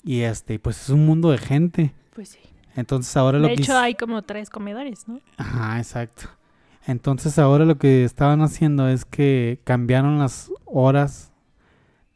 [0.03, 1.93] Y este, pues es un mundo de gente.
[2.13, 2.39] Pues sí.
[2.75, 5.19] Entonces ahora lo De que hecho, hice- hay como tres comedores, ¿no?
[5.37, 6.23] Ajá, exacto.
[6.87, 11.30] Entonces ahora lo que estaban haciendo es que cambiaron las horas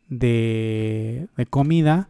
[0.09, 2.09] de, de comida.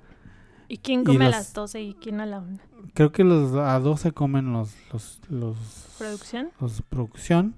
[0.67, 2.57] ¿Y quién Y come a los- las 12 y quién a la 1?
[2.93, 6.49] Creo que los a 12 comen los los los, ¿Producción?
[6.59, 7.55] los producción.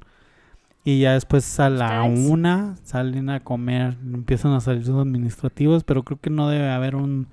[0.84, 2.30] Y ya después a la ¿Ustedes?
[2.30, 6.96] una salen a comer, empiezan a salir sus administrativos, pero creo que no debe haber
[6.96, 7.28] un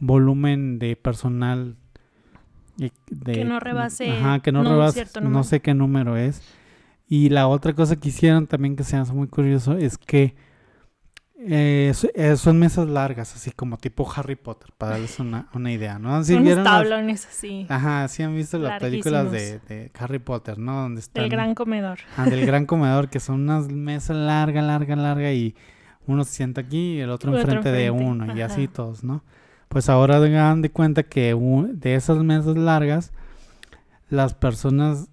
[0.00, 1.76] volumen de personal
[2.76, 6.42] y- de- Que no rebase ajá, que no no rebase, no sé qué número es.
[7.08, 10.34] Y la otra cosa que hicieron también que se hace muy curioso es que
[11.40, 15.98] eh, eh, son mesas largas, así como tipo Harry Potter, para darles una, una idea,
[15.98, 16.22] ¿no?
[16.24, 17.66] Si Unos vieron las- tablones así.
[17.68, 20.82] Ajá, sí han visto las películas de, de Harry Potter, ¿no?
[20.82, 21.98] Donde están Del gran comedor.
[22.16, 25.54] ah, del gran comedor, que son unas mesas larga, larga, larga y
[26.06, 29.22] uno se sienta aquí y el otro Otro enfrente de uno y así todos, ¿no?
[29.68, 31.34] Pues ahora hagan de cuenta que
[31.74, 33.12] de esas mesas largas
[34.08, 35.08] las personas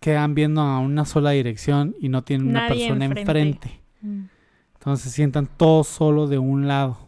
[0.00, 3.20] quedan viendo a una sola dirección y no tienen una persona enfrente.
[3.20, 3.80] enfrente.
[4.02, 4.24] Mm.
[4.84, 6.98] Entonces se sientan todos solo de un lado.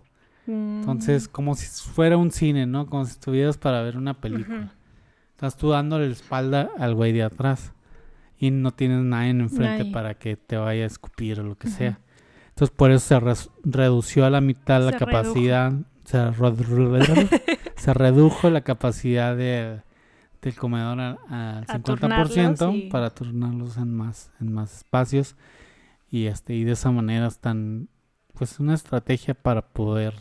[0.46, 0.78] Mm.
[0.80, 2.86] Entonces, como si fuera un cine, ¿no?
[2.86, 4.72] Como si estuvieras para ver una película.
[5.32, 7.72] Estás tú dándole la espalda al güey de atrás.
[8.38, 9.92] Y no tienes nadie en enfrente Nadie.
[9.92, 11.98] para que te vaya a escupir o lo que sea.
[12.50, 15.72] Entonces por eso se res- redució a la mitad la capacidad.
[16.04, 16.54] Se, ro-
[17.76, 19.80] se redujo la capacidad de-
[20.42, 25.34] del comedor al, al A 50% turnarlos y- para turnarlos en más, en más espacios.
[26.16, 27.90] Y este, y de esa manera están
[28.32, 30.14] pues una estrategia para poder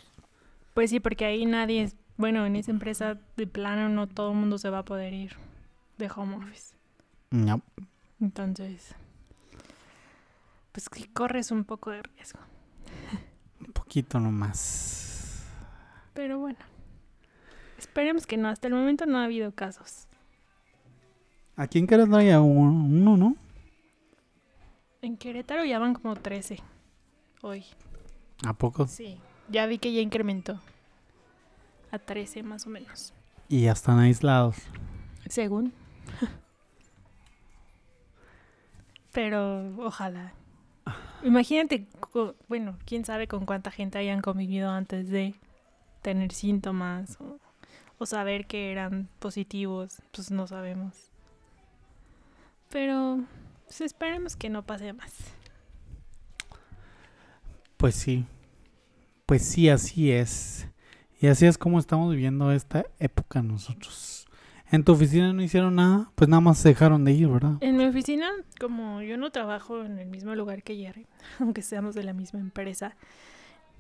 [0.74, 4.38] Pues sí, porque ahí nadie es, bueno, en esa empresa de plano no todo el
[4.38, 5.38] mundo se va a poder ir
[5.98, 6.76] de home office.
[7.32, 7.62] no,
[8.20, 8.94] Entonces,
[10.74, 12.42] pues que corres un poco de riesgo.
[13.66, 15.46] un poquito nomás.
[16.14, 16.60] Pero bueno,
[17.78, 18.50] esperemos que no.
[18.50, 20.10] Hasta el momento no ha habido casos.
[21.56, 23.45] Aquí en Querétaro hay uno, uno, ¿no?
[25.06, 26.58] En Querétaro ya van como 13
[27.44, 27.64] hoy.
[28.44, 28.88] ¿A poco?
[28.88, 30.60] Sí, ya vi que ya incrementó
[31.92, 33.14] a 13 más o menos.
[33.48, 34.58] Y ya están aislados.
[35.28, 35.74] Según.
[39.14, 40.34] Pero ojalá.
[41.22, 41.86] Imagínate,
[42.48, 45.36] bueno, quién sabe con cuánta gente hayan convivido antes de
[46.02, 47.40] tener síntomas o,
[48.00, 51.12] o saber que eran positivos, pues no sabemos.
[52.70, 53.24] Pero
[53.66, 55.14] pues, esperemos que no pase más.
[57.78, 58.26] Pues sí.
[59.26, 60.68] Pues sí, así es.
[61.20, 64.28] Y así es como estamos viviendo esta época nosotros.
[64.72, 66.12] ¿En tu oficina no hicieron nada?
[66.16, 67.58] Pues nada más se dejaron de ir, ¿verdad?
[67.62, 71.08] En mi oficina, como yo no trabajo en el mismo lugar que Jerry,
[71.40, 72.96] aunque seamos de la misma empresa,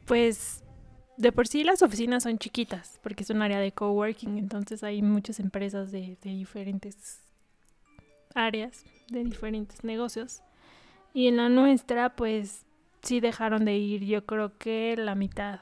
[0.05, 0.63] pues
[1.17, 5.01] de por sí las oficinas son chiquitas, porque es un área de coworking, entonces hay
[5.01, 7.24] muchas empresas de, de diferentes
[8.35, 10.41] áreas, de diferentes negocios.
[11.13, 12.65] Y en la nuestra, pues
[13.01, 15.61] sí dejaron de ir, yo creo que la mitad.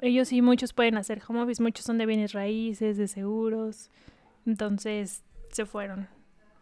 [0.00, 3.90] Ellos sí, muchos pueden hacer home office, muchos son de bienes raíces, de seguros.
[4.46, 6.08] Entonces se fueron.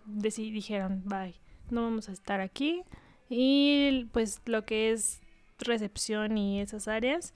[0.06, 1.34] Deci- dijeron, bye,
[1.70, 2.82] no vamos a estar aquí.
[3.30, 5.22] Y pues lo que es
[5.58, 7.32] recepción y esas áreas,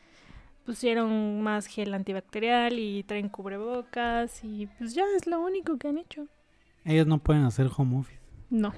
[0.66, 5.98] pusieron más gel antibacterial y traen cubrebocas y pues ya es lo único que han
[5.98, 6.26] hecho.
[6.84, 8.20] Ellos no pueden hacer home office.
[8.50, 8.72] No.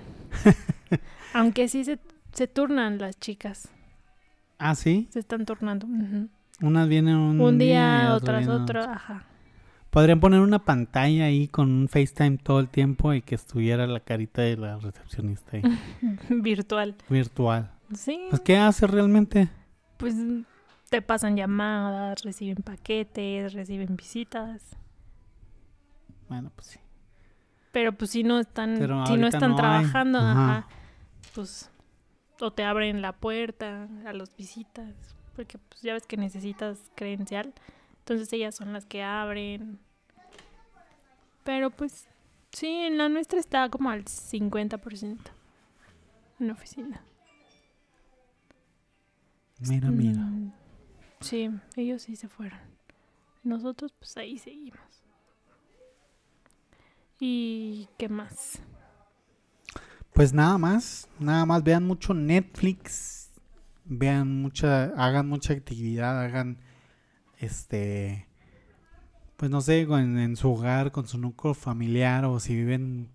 [1.35, 1.99] Aunque sí se,
[2.33, 3.69] se turnan las chicas,
[4.59, 5.07] Ah, sí.
[5.11, 5.87] se están turnando.
[6.63, 8.93] Unas vienen un, Un y día, otras otras vienen otro, otro.
[8.93, 9.25] ajá.
[9.91, 14.01] Podrían poner una pantalla ahí con un FaceTime todo el tiempo y que estuviera la
[14.01, 15.63] carita de la recepcionista ahí,
[16.29, 16.95] Virtual.
[17.09, 17.71] virtual.
[17.95, 18.21] Sí.
[18.31, 19.49] Pues, ¿qué hace realmente?
[19.97, 20.15] pues
[20.91, 24.77] te pasan llamadas, reciben paquetes, reciben visitas,
[26.29, 26.79] Bueno, pues sí.
[27.77, 30.31] Pero pues si no están, Pero si no están no trabajando, Ajá.
[30.31, 30.69] ajá,
[31.35, 31.71] pues
[32.41, 34.95] o te abren la puerta a los visitas,
[35.35, 37.53] porque pues ya ves que necesitas credencial,
[37.99, 39.79] entonces ellas son las que abren.
[41.45, 42.09] Pero pues
[42.51, 45.19] sí, en la nuestra está como al 50%
[46.41, 47.03] en la oficina.
[49.69, 50.23] Mira, mira.
[50.23, 50.53] Mm,
[51.21, 52.59] Sí, ellos sí se fueron.
[53.43, 54.81] Nosotros pues ahí seguimos.
[57.19, 58.61] ¿Y qué más?
[60.13, 63.31] Pues nada más, nada más vean mucho Netflix,
[63.85, 66.59] vean mucha, hagan mucha actividad, hagan
[67.39, 68.27] este,
[69.37, 73.11] pues no sé, en, en su hogar, con su núcleo familiar o si viven,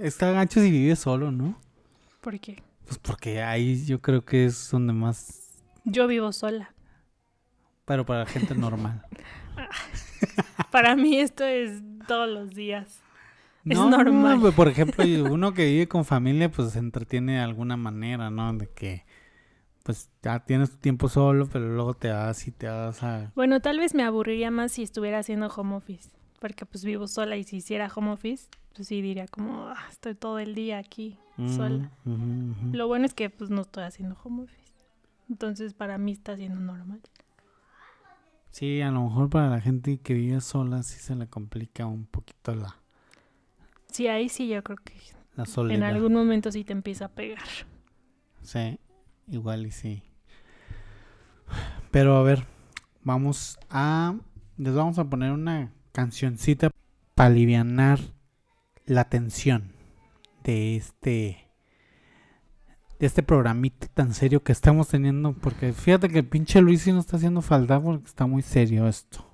[0.00, 1.60] está gancho si vive solo, ¿no?
[2.22, 2.62] ¿Por qué?
[2.86, 5.50] Pues porque ahí yo creo que es donde más,
[5.84, 6.72] Yo vivo sola.
[7.84, 9.02] pero para gente normal.
[10.70, 13.00] Para mí esto es todos los días.
[13.70, 14.38] Es No, no, normal.
[14.40, 18.52] pues, por ejemplo, uno que vive con familia, pues se entretiene de alguna manera, ¿no?
[18.54, 19.04] De que,
[19.82, 23.32] pues ya tienes tu tiempo solo, pero luego te vas y te vas a...
[23.34, 26.10] Bueno, tal vez me aburriría más si estuviera haciendo home office.
[26.40, 30.14] Porque pues vivo sola y si hiciera home office, pues sí diría como, "Ah, estoy
[30.14, 31.18] todo el día aquí
[31.56, 31.90] sola.
[32.72, 34.72] Lo bueno es que pues no estoy haciendo home office.
[35.30, 37.00] Entonces para mí está siendo normal.
[38.50, 42.06] Sí, a lo mejor para la gente que vive sola sí se le complica un
[42.06, 42.76] poquito la,
[43.96, 44.92] Sí, ahí sí yo creo que
[45.36, 47.48] la en algún momento sí te empieza a pegar.
[48.42, 48.78] Sí,
[49.26, 50.02] igual y sí.
[51.90, 52.44] Pero a ver,
[53.00, 54.14] vamos a...
[54.58, 56.68] Les vamos a poner una cancioncita
[57.14, 57.98] para alivianar
[58.84, 59.72] la tensión
[60.44, 61.48] de este...
[62.98, 65.32] De este programita tan serio que estamos teniendo.
[65.32, 68.88] Porque fíjate que el pinche Luis sí nos está haciendo falta porque está muy serio
[68.88, 69.25] esto.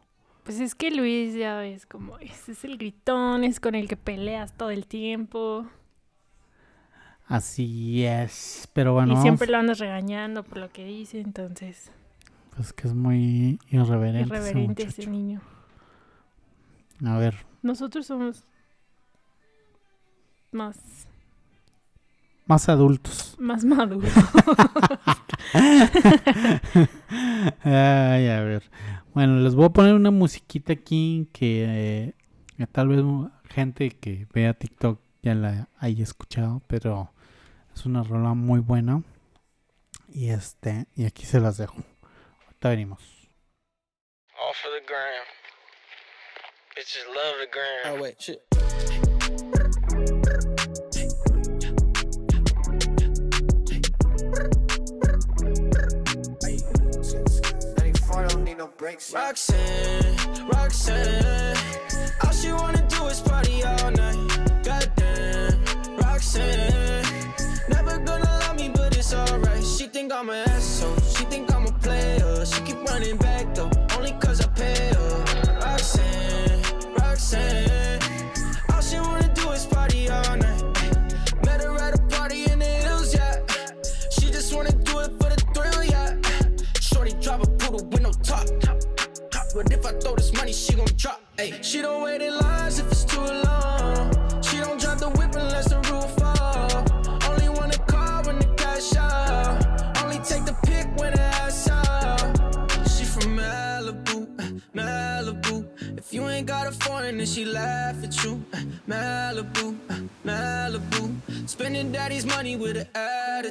[0.44, 3.96] Pues es que Luis ya ves como es, es el gritón, es con el que
[3.96, 5.66] peleas todo el tiempo.
[7.28, 8.68] Así es.
[8.72, 11.90] Pero bueno, y siempre lo andas regañando por lo que dice, entonces
[12.56, 14.34] pues que es muy irreverente.
[14.36, 15.00] ese irreverente muchacho.
[15.02, 15.40] ese niño.
[17.06, 18.44] A ver, Nosotros somos
[20.50, 21.06] más,
[22.46, 23.36] más adultos.
[23.38, 24.12] más maduros.
[27.64, 28.62] Ay, a ver.
[29.14, 32.14] Bueno, les voy a poner una musiquita aquí que, eh,
[32.56, 37.12] que tal vez mu- gente que vea TikTok ya la haya escuchado, pero
[37.74, 39.02] es una rola muy buena.
[40.08, 41.76] Y este, y aquí se las dejo.
[42.46, 43.00] Ahorita venimos.
[44.34, 45.26] All for the gram.
[46.74, 47.98] Bitches love the gram.
[47.98, 48.40] Oh wait, shit.
[58.68, 59.56] Roxanne,
[60.52, 61.54] Roxanne,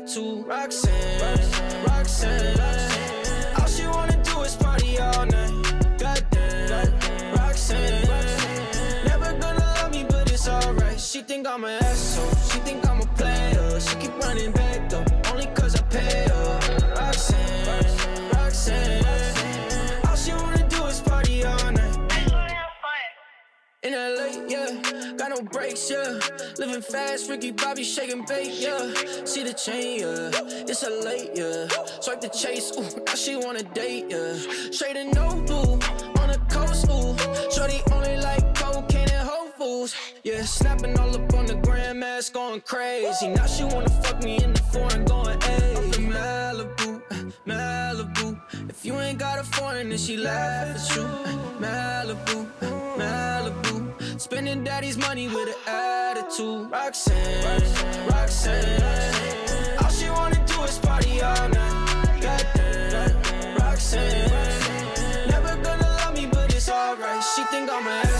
[0.02, 0.47] attitude.
[0.47, 2.60] Roxanne, Roxanne.
[3.60, 5.97] All she wanna do is party all night.
[5.97, 6.93] Goddamn,
[7.36, 8.08] Roxanne.
[9.06, 10.99] Never gonna love me, but it's alright.
[10.99, 12.11] She think I'm an asshole.
[23.92, 26.18] Yeah, got no brakes, yeah.
[26.58, 28.94] Living fast, Ricky Bobby shaking bait, yeah.
[29.26, 30.32] See the chain, yeah.
[30.66, 31.68] It's a late, yeah.
[32.00, 34.34] Swipe the chase, ooh, now she wanna date, yeah.
[34.72, 37.18] Straight and no on the coast, ooh.
[37.52, 39.88] Shorty only like cocaine and Whole
[40.24, 40.42] yeah.
[40.44, 43.28] Snapping all up on the grandmas, going crazy.
[43.28, 45.38] Now she wanna fuck me in the foreign, going,
[45.92, 47.02] from Malibu,
[47.46, 48.42] Malibu.
[48.70, 51.04] If you ain't got a foreign, then she laugh at you.
[51.60, 52.48] Malibu,
[52.98, 53.61] Malibu.
[54.22, 56.69] Spending daddy's money with an attitude.
[56.69, 57.43] Roxanne,
[58.07, 59.78] Roxanne.
[59.82, 62.24] All she wanna do is party all night.
[63.59, 64.30] Roxanne.
[65.28, 67.24] Never gonna love me, but it's alright.
[67.36, 68.11] She think I'm an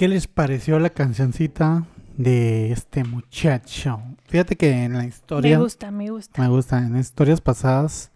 [0.00, 1.84] ¿Qué les pareció la cancioncita
[2.16, 4.00] de este muchacho?
[4.28, 5.58] Fíjate que en la me historia...
[5.58, 6.40] gusta, me gusta.
[6.40, 6.78] Me gusta.
[6.78, 8.10] En historias pasadas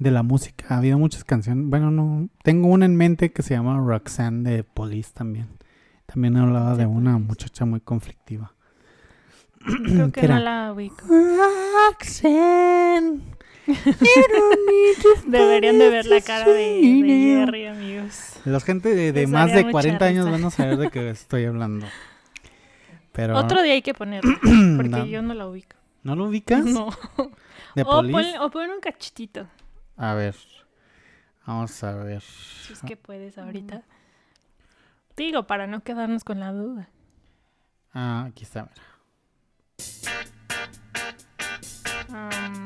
[0.00, 1.66] de la música ha habido muchas canciones.
[1.68, 2.28] Bueno, no.
[2.42, 5.46] Tengo una en mente que se llama Roxanne de Police también.
[6.06, 8.52] También hablaba de De una muchacha muy conflictiva.
[9.64, 10.40] Creo ¿Qué que no era?
[10.40, 11.06] la ubico.
[11.90, 13.20] Roxanne.
[15.26, 18.36] Deberían de ver la cara de, de Jerry, amigos.
[18.44, 20.36] La gente de, más de mucha 40 años risa.
[20.36, 21.86] van a saber de qué estoy hablando.
[23.12, 25.06] Pero Otro día hay que ponerla, porque No.
[25.06, 25.76] yo no la ubico.
[26.02, 26.64] ¿No lo ubicas?
[26.64, 26.90] No.
[27.74, 29.48] De O pon, o pon un cachitito,
[29.96, 30.34] A ver.
[31.46, 32.22] Vamos a ver.
[32.22, 33.82] si es que puedes ahorita.
[35.16, 36.88] Digo, para no quedarnos con la duda.
[37.92, 38.82] Ah, aquí está, mira.
[42.08, 42.63] Am,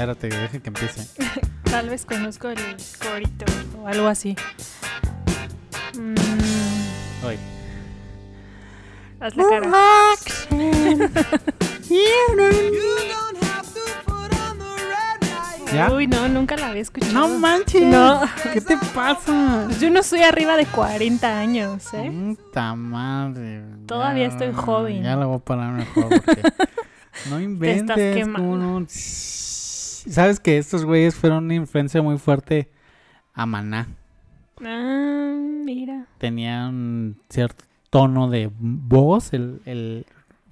[0.00, 1.06] Espérate, deja que empiece.
[1.70, 2.56] tal vez conozco el
[3.02, 3.44] corito
[3.78, 4.34] o algo así.
[5.94, 6.14] Mm,
[7.26, 7.38] Hoy.
[9.20, 9.70] haz la cara.
[15.74, 15.92] ¿Ya?
[15.92, 17.12] Uy, no, nunca la había escuchado.
[17.12, 17.82] No manches.
[17.82, 18.22] No.
[18.54, 19.64] ¿Qué te pasa?
[19.66, 22.10] Pues yo no soy arriba de 40 años, ¿eh?
[22.10, 23.64] Puta madre.
[23.84, 25.02] Todavía estoy joven.
[25.02, 26.40] Ya la voy a parar mejor porque
[27.28, 28.16] no inventes.
[28.16, 28.38] quemando.
[28.38, 28.86] ¿cómo no?
[30.08, 32.68] Sabes que estos güeyes fueron una influencia muy fuerte
[33.34, 33.88] a Maná.
[34.64, 35.34] Ah,
[35.64, 36.06] mira.
[36.18, 39.32] Tenían cierto tono de voz.
[39.32, 40.06] El, el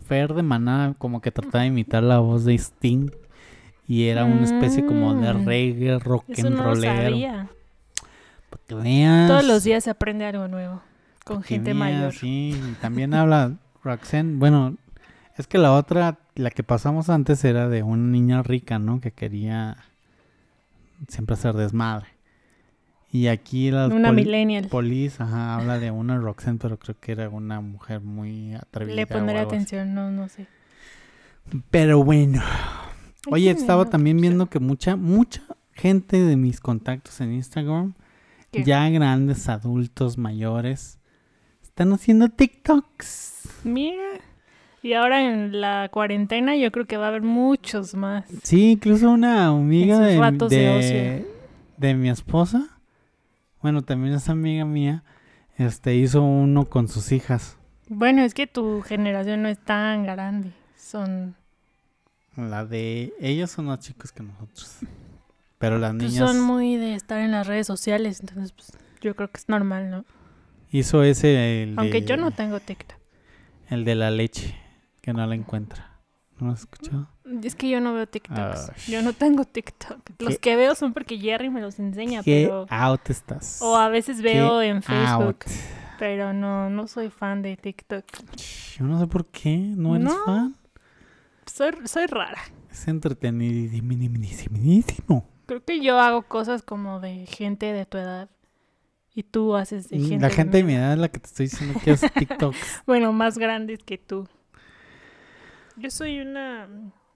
[0.06, 3.10] Fer de Maná como que trataba de imitar la voz de Sting.
[3.86, 5.46] Y era una especie como de Mm.
[5.46, 7.16] reggae, rock Eso and rollero.
[8.68, 10.82] veas Todos los días se aprende algo nuevo.
[11.24, 12.12] Con gente mayor.
[12.14, 14.36] Sí, y también habla Roxanne.
[14.36, 14.76] Bueno,
[15.36, 19.00] es que la otra, la que pasamos antes era de una niña rica, ¿no?
[19.00, 19.76] Que quería
[21.08, 22.06] siempre hacer desmadre.
[23.10, 24.68] Y aquí la Una millennial.
[24.68, 28.94] Polis, ajá, habla de una Roxanne, pero creo que era una mujer muy atrevida.
[28.94, 29.46] Le pondré así.
[29.46, 30.46] atención, no, no sé.
[31.70, 32.42] Pero bueno.
[33.30, 37.94] Oye, estaba también viendo que mucha, mucha gente de mis contactos en Instagram,
[38.50, 38.64] ¿Qué?
[38.64, 40.98] ya grandes adultos mayores,
[41.62, 43.48] están haciendo TikToks.
[43.64, 44.20] Mira.
[44.82, 48.24] Y ahora en la cuarentena yo creo que va a haber muchos más.
[48.42, 51.26] Sí, incluso una amiga de, de de,
[51.76, 52.78] de mi esposa,
[53.60, 55.02] bueno, también es amiga mía,
[55.56, 57.56] este hizo uno con sus hijas.
[57.88, 60.52] Bueno, es que tu generación no es tan grande.
[60.76, 61.34] Son,
[62.36, 64.78] La de ellos son más chicos que nosotros.
[65.58, 69.16] Pero las pues, niñas son muy de estar en las redes sociales, entonces pues, yo
[69.16, 70.04] creo que es normal, ¿no?
[70.70, 72.98] hizo ese el Aunque yo no tengo TikTok.
[73.70, 74.54] El de la leche,
[75.08, 75.90] que no la encuentra.
[76.38, 77.08] ¿No lo has escuchado?
[77.42, 78.68] Es que yo no veo TikToks.
[78.68, 78.74] Ay.
[78.92, 80.00] Yo no tengo TikTok.
[80.18, 82.66] Los que veo son porque Jerry me los enseña, ¿Qué pero...
[82.68, 83.62] out estás?
[83.62, 85.44] O a veces veo en Facebook, out.
[85.98, 88.04] pero no, no soy fan de TikTok.
[88.78, 90.24] Yo no sé por qué, ¿no eres No.
[90.26, 90.56] fan?
[91.46, 92.42] Soy, soy rara.
[92.70, 95.26] Es entretenidísimo.
[95.46, 98.28] Creo que yo hago cosas como de gente de tu edad.
[99.14, 100.18] Y tú haces de gente...
[100.20, 100.88] La gente de mi edad.
[100.88, 102.82] edad es la que te estoy diciendo que hace TikToks.
[102.86, 104.28] Bueno, más grandes que tú.
[105.80, 106.68] Yo soy una,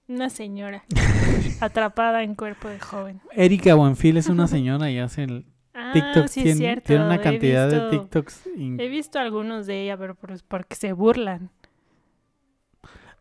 [0.08, 0.84] una señora
[1.60, 3.20] atrapada en cuerpo de joven.
[3.32, 6.86] Erika Buenfil es una señora y hace el Ah, sí es tiene, cierto.
[6.86, 8.46] tiene una cantidad de TikToks.
[8.56, 11.50] in- He visto algunos de ella, pero por- porque se burlan.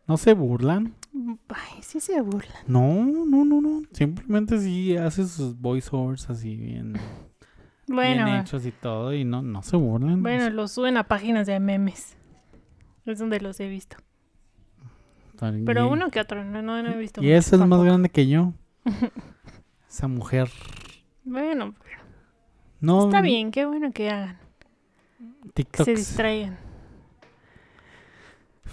[0.06, 0.94] ¿No se burlan?
[1.48, 2.56] Ay, sí se burlan.
[2.66, 3.82] No, no, no, no.
[3.92, 6.94] Simplemente sí hace sus voiceovers así bien,
[7.86, 9.14] Bueno, bien hechos y todo.
[9.14, 10.22] Y no, no se burlan.
[10.22, 12.16] bueno, los suben a páginas de memes.
[13.06, 13.96] Es donde los he visto.
[15.64, 17.20] Pero uno que otro, no, no, no he visto.
[17.20, 18.52] Y muchos ese es más grande que yo.
[19.88, 20.48] Esa mujer.
[21.24, 21.74] Bueno,
[22.80, 24.38] No, está bien, qué bueno que hagan.
[25.44, 25.84] Que TikToks.
[25.84, 26.58] se distraigan.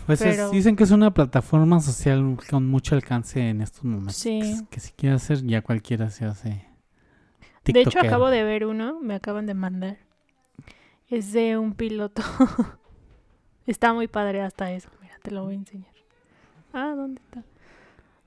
[0.06, 4.16] Pues es- dicen que es una plataforma social con mucho alcance en estos momentos.
[4.16, 4.40] Sí.
[4.42, 6.66] Que, que si quiere hacer, ya cualquiera se hace.
[7.66, 9.98] De hecho, acabo de ver uno, me acaban de mandar.
[11.08, 12.24] Es de un piloto.
[13.68, 14.90] está muy padre hasta eso.
[15.02, 15.92] Mira, te lo voy a enseñar.
[16.74, 17.44] Ah, ¿dónde está?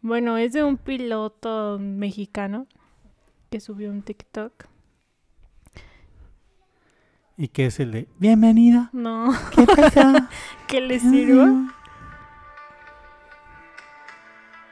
[0.00, 2.66] Bueno, es de un piloto mexicano
[3.50, 4.66] que subió un TikTok.
[7.36, 8.90] Y que es el de Bienvenida.
[8.92, 10.28] No, ¿Qué pasa?
[10.66, 11.72] que le sirva.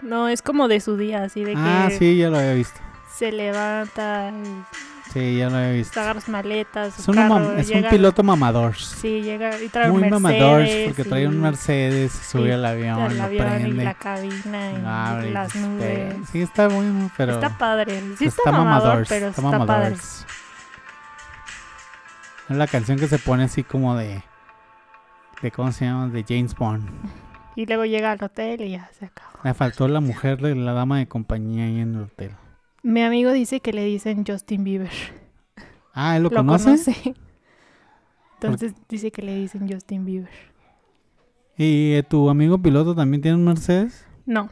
[0.02, 2.80] No, es como de su día, así de que ah, sí, ya lo había visto.
[3.14, 4.64] se levanta, y
[5.12, 6.00] Sí, ya lo había visto.
[6.00, 8.76] agarra sus maletas, Es, su un carro, mam- es un piloto mamador.
[8.76, 12.52] Sí, llega y trae Muy un mamador Mercedes porque trae un y- Mercedes, sube y
[12.52, 13.84] al avión, lo avión y prende.
[13.84, 16.14] la cabina y y las nubes.
[16.30, 18.00] Sí, está bueno, pero está padre.
[18.00, 19.94] Sí pues, está, mamador, mamadors, pero está está, padre.
[22.48, 24.22] Es la canción que se pone así como de
[25.42, 26.88] de cómo se llama de James Bond.
[27.56, 29.30] Y luego llega al hotel y ya se acabó.
[29.42, 32.30] Me faltó la mujer de la dama de compañía ahí en el hotel.
[32.82, 34.90] Mi amigo dice que le dicen Justin Bieber.
[35.92, 36.64] Ah, ¿él lo, ¿Lo conoce?
[36.64, 37.14] conoce?
[38.34, 40.30] Entonces dice que le dicen Justin Bieber.
[41.58, 44.06] ¿Y eh, tu amigo piloto también tiene un Mercedes?
[44.24, 44.48] No,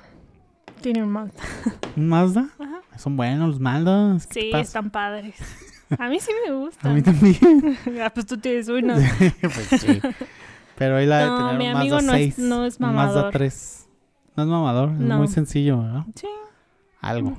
[0.83, 1.43] tiene un Mazda.
[1.97, 2.49] ¿Un Mazda?
[2.59, 2.81] Ajá.
[2.99, 4.26] Son buenos los Mazdas.
[4.26, 5.37] ¿qué Sí, están padres.
[5.99, 6.95] A mí sí me A gustan.
[6.95, 7.39] mí también.
[8.05, 8.95] ah, pues tú tienes uno.
[9.41, 10.01] pues sí.
[10.76, 12.39] Pero ahí la de No, tener mi un amigo Mazda no es- 6.
[12.47, 13.33] no es un Mazda mamador.
[13.33, 13.89] 3.
[14.37, 15.16] No es mamador, es No.
[15.18, 16.05] muy sencillo, ¿verdad?
[16.14, 16.26] Sí,
[17.01, 17.37] Algo.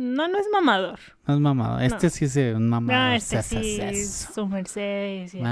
[0.00, 1.00] No, no es mamador.
[1.26, 1.82] No es mamador.
[1.82, 3.02] Este sí es un mamador.
[3.02, 5.48] Ah, este sí, es su Mercedes y acá.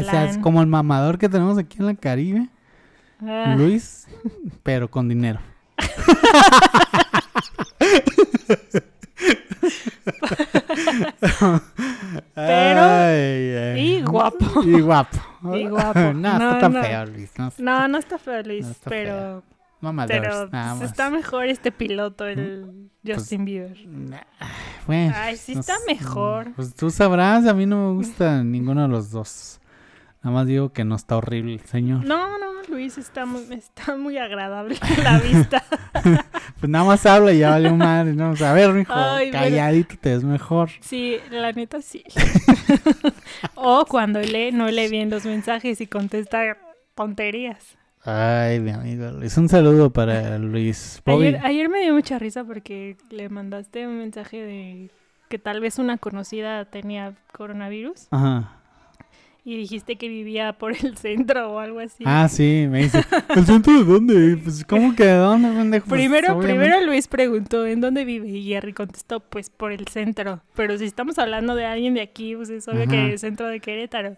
[0.00, 0.40] Galán.
[0.40, 2.48] Como el mamador que tenemos aquí en la Caribe.
[3.20, 4.06] Ah, Luis,
[4.62, 5.40] pero con dinero.
[12.34, 13.80] Pero- Ay, ay.
[13.80, 14.62] y guapo.
[14.64, 15.18] Y guapo.
[15.54, 15.98] Y guapo.
[15.98, 16.82] no, No, está tan no.
[16.84, 17.30] feo, Luis.
[17.36, 19.42] No, No, no está feo, Luis, No está pero,
[19.82, 20.82] mamador, pero nada más.
[20.82, 23.86] está mejor este piloto, el Justin Bieber.
[23.86, 24.18] Nah,
[24.86, 26.52] Bueno, Ay, sí está mejor.
[26.56, 29.58] Pues tú sabrás, a mí no me gusta ninguno de los dos.
[30.22, 32.04] Nada más digo que no está horrible el señor.
[32.04, 35.62] No, no, Luis está muy, está muy agradable la vista.
[36.62, 38.30] Pues nada más habla y ya valió madre, ¿no?
[38.30, 40.70] O sea, a ver, mijo, Ay, pero- calladito te ves mejor.
[40.80, 42.04] Sí, la neta sí.
[43.56, 46.56] o cuando lee, no lee bien los mensajes y contesta
[46.94, 47.76] tonterías.
[48.04, 49.36] Ay, mi amigo Luis.
[49.36, 51.00] Un saludo para Luis.
[51.06, 51.26] Bobby.
[51.28, 54.90] Ayer, ayer me dio mucha risa porque le mandaste un mensaje de
[55.28, 58.56] que tal vez una conocida tenía coronavirus Ajá.
[59.44, 62.02] y dijiste que vivía por el centro o algo así.
[62.06, 63.02] Ah, sí, me dice,
[63.36, 64.36] ¿el centro de dónde?
[64.42, 65.86] Pues, ¿cómo que de dónde, pendejo?
[65.86, 68.28] Pues, Primero, obviamente- primero Luis preguntó ¿en dónde vive?
[68.28, 70.42] Y Jerry contestó, pues por el centro.
[70.54, 72.90] Pero si estamos hablando de alguien de aquí, pues es obvio Ajá.
[72.90, 74.16] que el centro de Querétaro.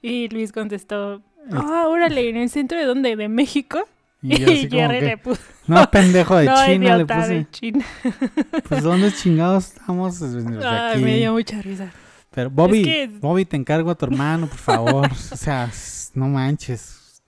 [0.00, 1.20] Y Luis contestó,
[1.52, 3.16] ah, órale, ¿en el centro de dónde?
[3.16, 3.78] ¿De México?
[4.22, 7.06] Y Y, yo así como Jerry que, le puso, no, pendejo de no, China le
[7.06, 7.34] puse.
[7.34, 7.84] de China.
[8.68, 10.18] Pues, ¿dónde chingados estamos?
[10.18, 11.90] Pues, Ay, me dio mucha risa.
[12.30, 15.08] Pero, Bobby, que- Bobby, te encargo a tu hermano, por favor.
[15.12, 15.70] o sea,
[16.14, 17.22] no manches.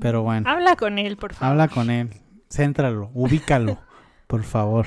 [0.00, 1.52] Pero bueno, Habla con él, por favor.
[1.52, 2.10] habla con él.
[2.50, 3.78] Céntralo, ubícalo,
[4.26, 4.86] por favor.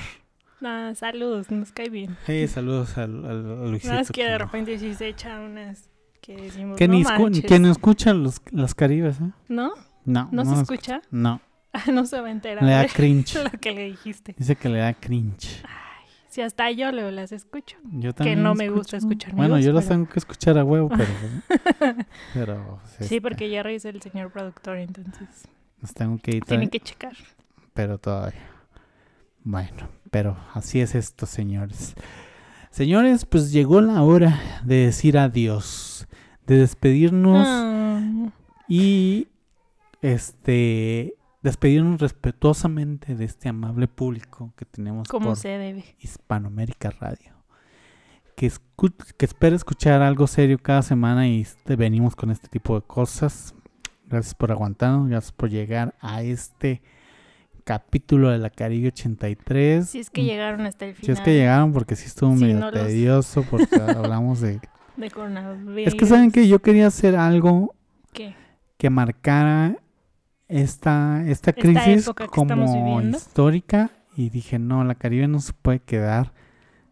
[0.62, 2.16] Ah, saludos, nos cae bien.
[2.26, 3.94] Hey, saludos al, al, a Luisito.
[3.94, 5.88] Más que de repente sí se echa unas
[6.36, 7.44] que decimos, Que no ni escu- manches".
[7.46, 9.30] que no escuchan los, las caribes, ¿eh?
[9.48, 9.72] ¿No?
[10.04, 11.00] No, ¿No, se escucha?
[11.10, 11.40] No,
[11.92, 13.34] no se va a enterar le da cringe.
[13.42, 14.34] lo que le dijiste.
[14.38, 15.62] Dice que le da cringe.
[16.28, 17.78] Si hasta yo luego las escucho.
[17.92, 20.58] Yo también no las me gusta escuchar Bueno, voz, yo las pero- tengo que escuchar
[20.58, 21.08] a huevo, pero.
[22.34, 25.28] pero Sí, este, porque Jerry es el señor productor, entonces
[25.80, 26.48] Las tengo que editar.
[26.48, 27.14] tiene que checar.
[27.72, 28.40] pero todavía.
[29.44, 31.94] Bueno, pero así es esto, señores.
[32.70, 36.06] Señores, pues llegó la hora de decir adiós,
[36.46, 38.30] de despedirnos Ah,
[38.68, 39.28] y
[40.02, 45.84] este despedirnos respetuosamente de este amable público que tenemos como por se debe.
[46.00, 47.32] Hispanoamérica Radio.
[48.36, 52.74] Que, escu- que espera escuchar algo serio cada semana y este, venimos con este tipo
[52.78, 53.54] de cosas.
[54.06, 56.82] Gracias por aguantarnos, gracias por llegar a este
[57.68, 59.86] capítulo de la Caribe 83.
[59.90, 60.94] Si es que llegaron hasta el Mm.
[60.94, 63.66] Si final es que llegaron, porque sí estuvo Sí, medio no los- tedioso, porque
[64.16, 64.58] hablamos de...
[64.96, 65.86] de coronavirus.
[65.88, 67.74] Es que saben que yo quería hacer algo
[68.14, 68.34] ¿Qué?
[68.78, 69.76] que marcara
[70.48, 76.32] esta, esta crisis como histórica y dije, no, la Caribe no se puede quedar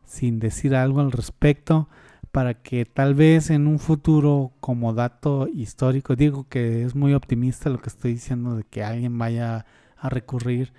[0.04, 1.88] sin decir algo al respecto
[2.32, 7.70] para que tal vez en un futuro como dato histórico, digo que es muy optimista
[7.70, 9.64] lo que estoy diciendo de que alguien vaya
[10.06, 10.72] a recurrir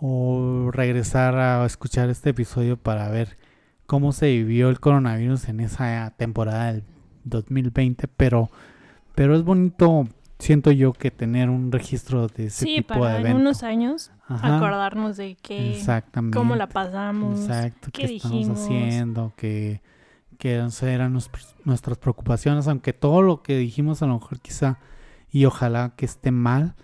[0.00, 3.36] o regresar a escuchar este episodio para ver
[3.86, 6.84] cómo se vivió el coronavirus en esa temporada del
[7.24, 8.50] 2020, pero
[9.14, 10.06] pero es bonito
[10.38, 13.40] siento yo que tener un registro de ese Sí, tipo para de en evento.
[13.40, 16.36] unos años Ajá, acordarnos de exactamente.
[16.36, 17.40] cómo la pasamos.
[17.40, 19.82] Exacto, qué qué, estamos haciendo, que,
[20.38, 21.18] que esas eran
[21.64, 24.78] nuestras preocupaciones, aunque todo lo que dijimos a lo mejor quizá,
[25.30, 26.76] y ojalá que esté mal,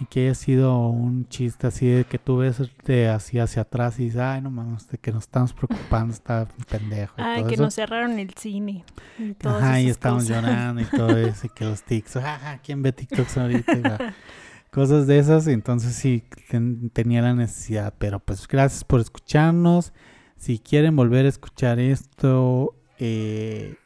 [0.00, 3.98] y que haya sido un chiste así de que tú ves de así hacia atrás
[3.98, 7.14] y dices, ay, no mames, de que nos estamos preocupando, está pendejo.
[7.18, 7.62] y Ay, todo que eso.
[7.64, 8.84] nos cerraron el cine.
[9.18, 10.36] Y Ajá, y estamos cosas.
[10.42, 14.14] llorando y todo eso, y que los TikToks, ajá, ¿quién ve TikToks ahorita?
[14.70, 19.92] Cosas de esas, entonces sí ten- tenía la necesidad, pero pues gracias por escucharnos.
[20.36, 23.76] Si quieren volver a escuchar esto eh,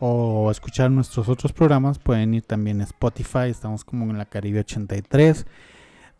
[0.00, 4.60] o escuchar nuestros otros programas, pueden ir también a Spotify, estamos como en la Caribe
[4.60, 5.46] 83.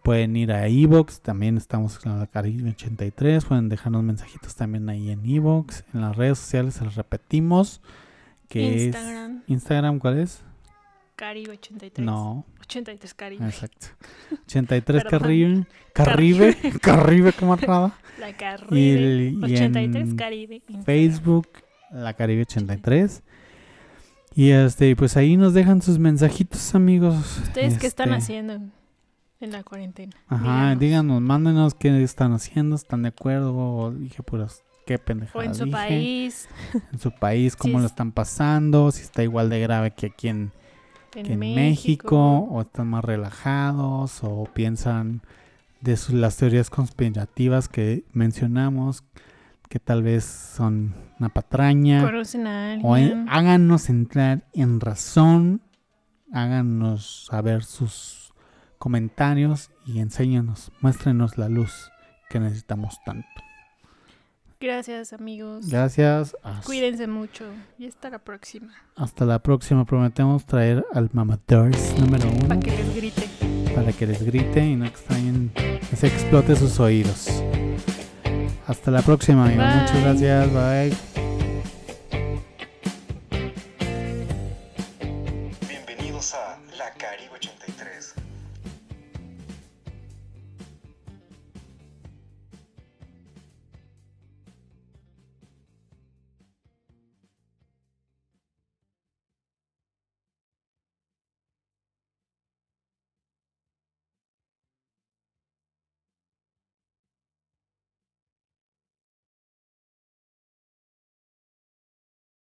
[0.03, 3.45] Pueden ir a Evox, también estamos en la Caribe 83.
[3.47, 5.83] Pueden dejarnos mensajitos también ahí en Evox.
[5.95, 7.81] En las redes sociales se los repetimos.
[8.49, 10.43] Que Instagram, es Instagram, ¿cuál es?
[11.16, 12.05] Caribe 83.
[12.05, 13.47] No, 83 Caribe.
[13.47, 13.87] exacto.
[14.45, 15.20] 83 Perdón.
[15.20, 15.66] Caribe.
[15.95, 17.93] Caribe, Caribe como rara.
[18.20, 18.95] La Y Caribe.
[18.95, 20.55] el- y 83 en Caribe.
[20.57, 20.85] Instagram.
[20.85, 21.49] Facebook,
[21.93, 23.22] la Caribe 83.
[24.35, 27.39] Y este, pues ahí nos dejan sus mensajitos, amigos.
[27.43, 28.55] ¿Ustedes qué están Este, haciendo
[29.41, 30.12] en la cuarentena?
[30.26, 30.78] Ajá, Díganos.
[30.80, 35.55] díganos, mándenos qué están haciendo, están de acuerdo, o dije puras qué pendejada O en
[35.55, 35.76] su dije.
[35.76, 36.49] país,
[36.93, 40.07] en su país, cómo Sí, lo es- están pasando, si está igual de grave que
[40.07, 40.51] aquí en,
[41.14, 41.55] en, que en México.
[41.61, 42.39] México.
[42.51, 45.22] o están más relajados, o piensan
[45.80, 49.05] de sus- las teorías conspirativas que mencionamos,
[49.68, 50.95] que tal vez son
[51.25, 52.03] una patraña.
[52.03, 53.27] ¿Conocen a O en- alguien?
[53.31, 55.62] háganos entrar en razón,
[56.33, 58.33] háganos saber sus
[58.79, 61.91] comentarios y enséñanos, muéstrenos la luz
[62.29, 63.27] que necesitamos tanto.
[64.61, 65.68] Gracias, amigos.
[65.68, 66.35] Gracias.
[66.64, 67.45] Cuídense mucho.
[67.79, 68.72] Y hasta la próxima.
[68.97, 69.85] Hasta la próxima.
[69.85, 73.29] Prometemos traer al Mamadors número uno Para que les grite.
[73.75, 77.29] para que les grite y no extrañen que se explote sus oídos.
[78.66, 79.66] Hasta la próxima, amigos.
[79.66, 80.52] Muchas gracias.
[80.52, 81.34] Bye.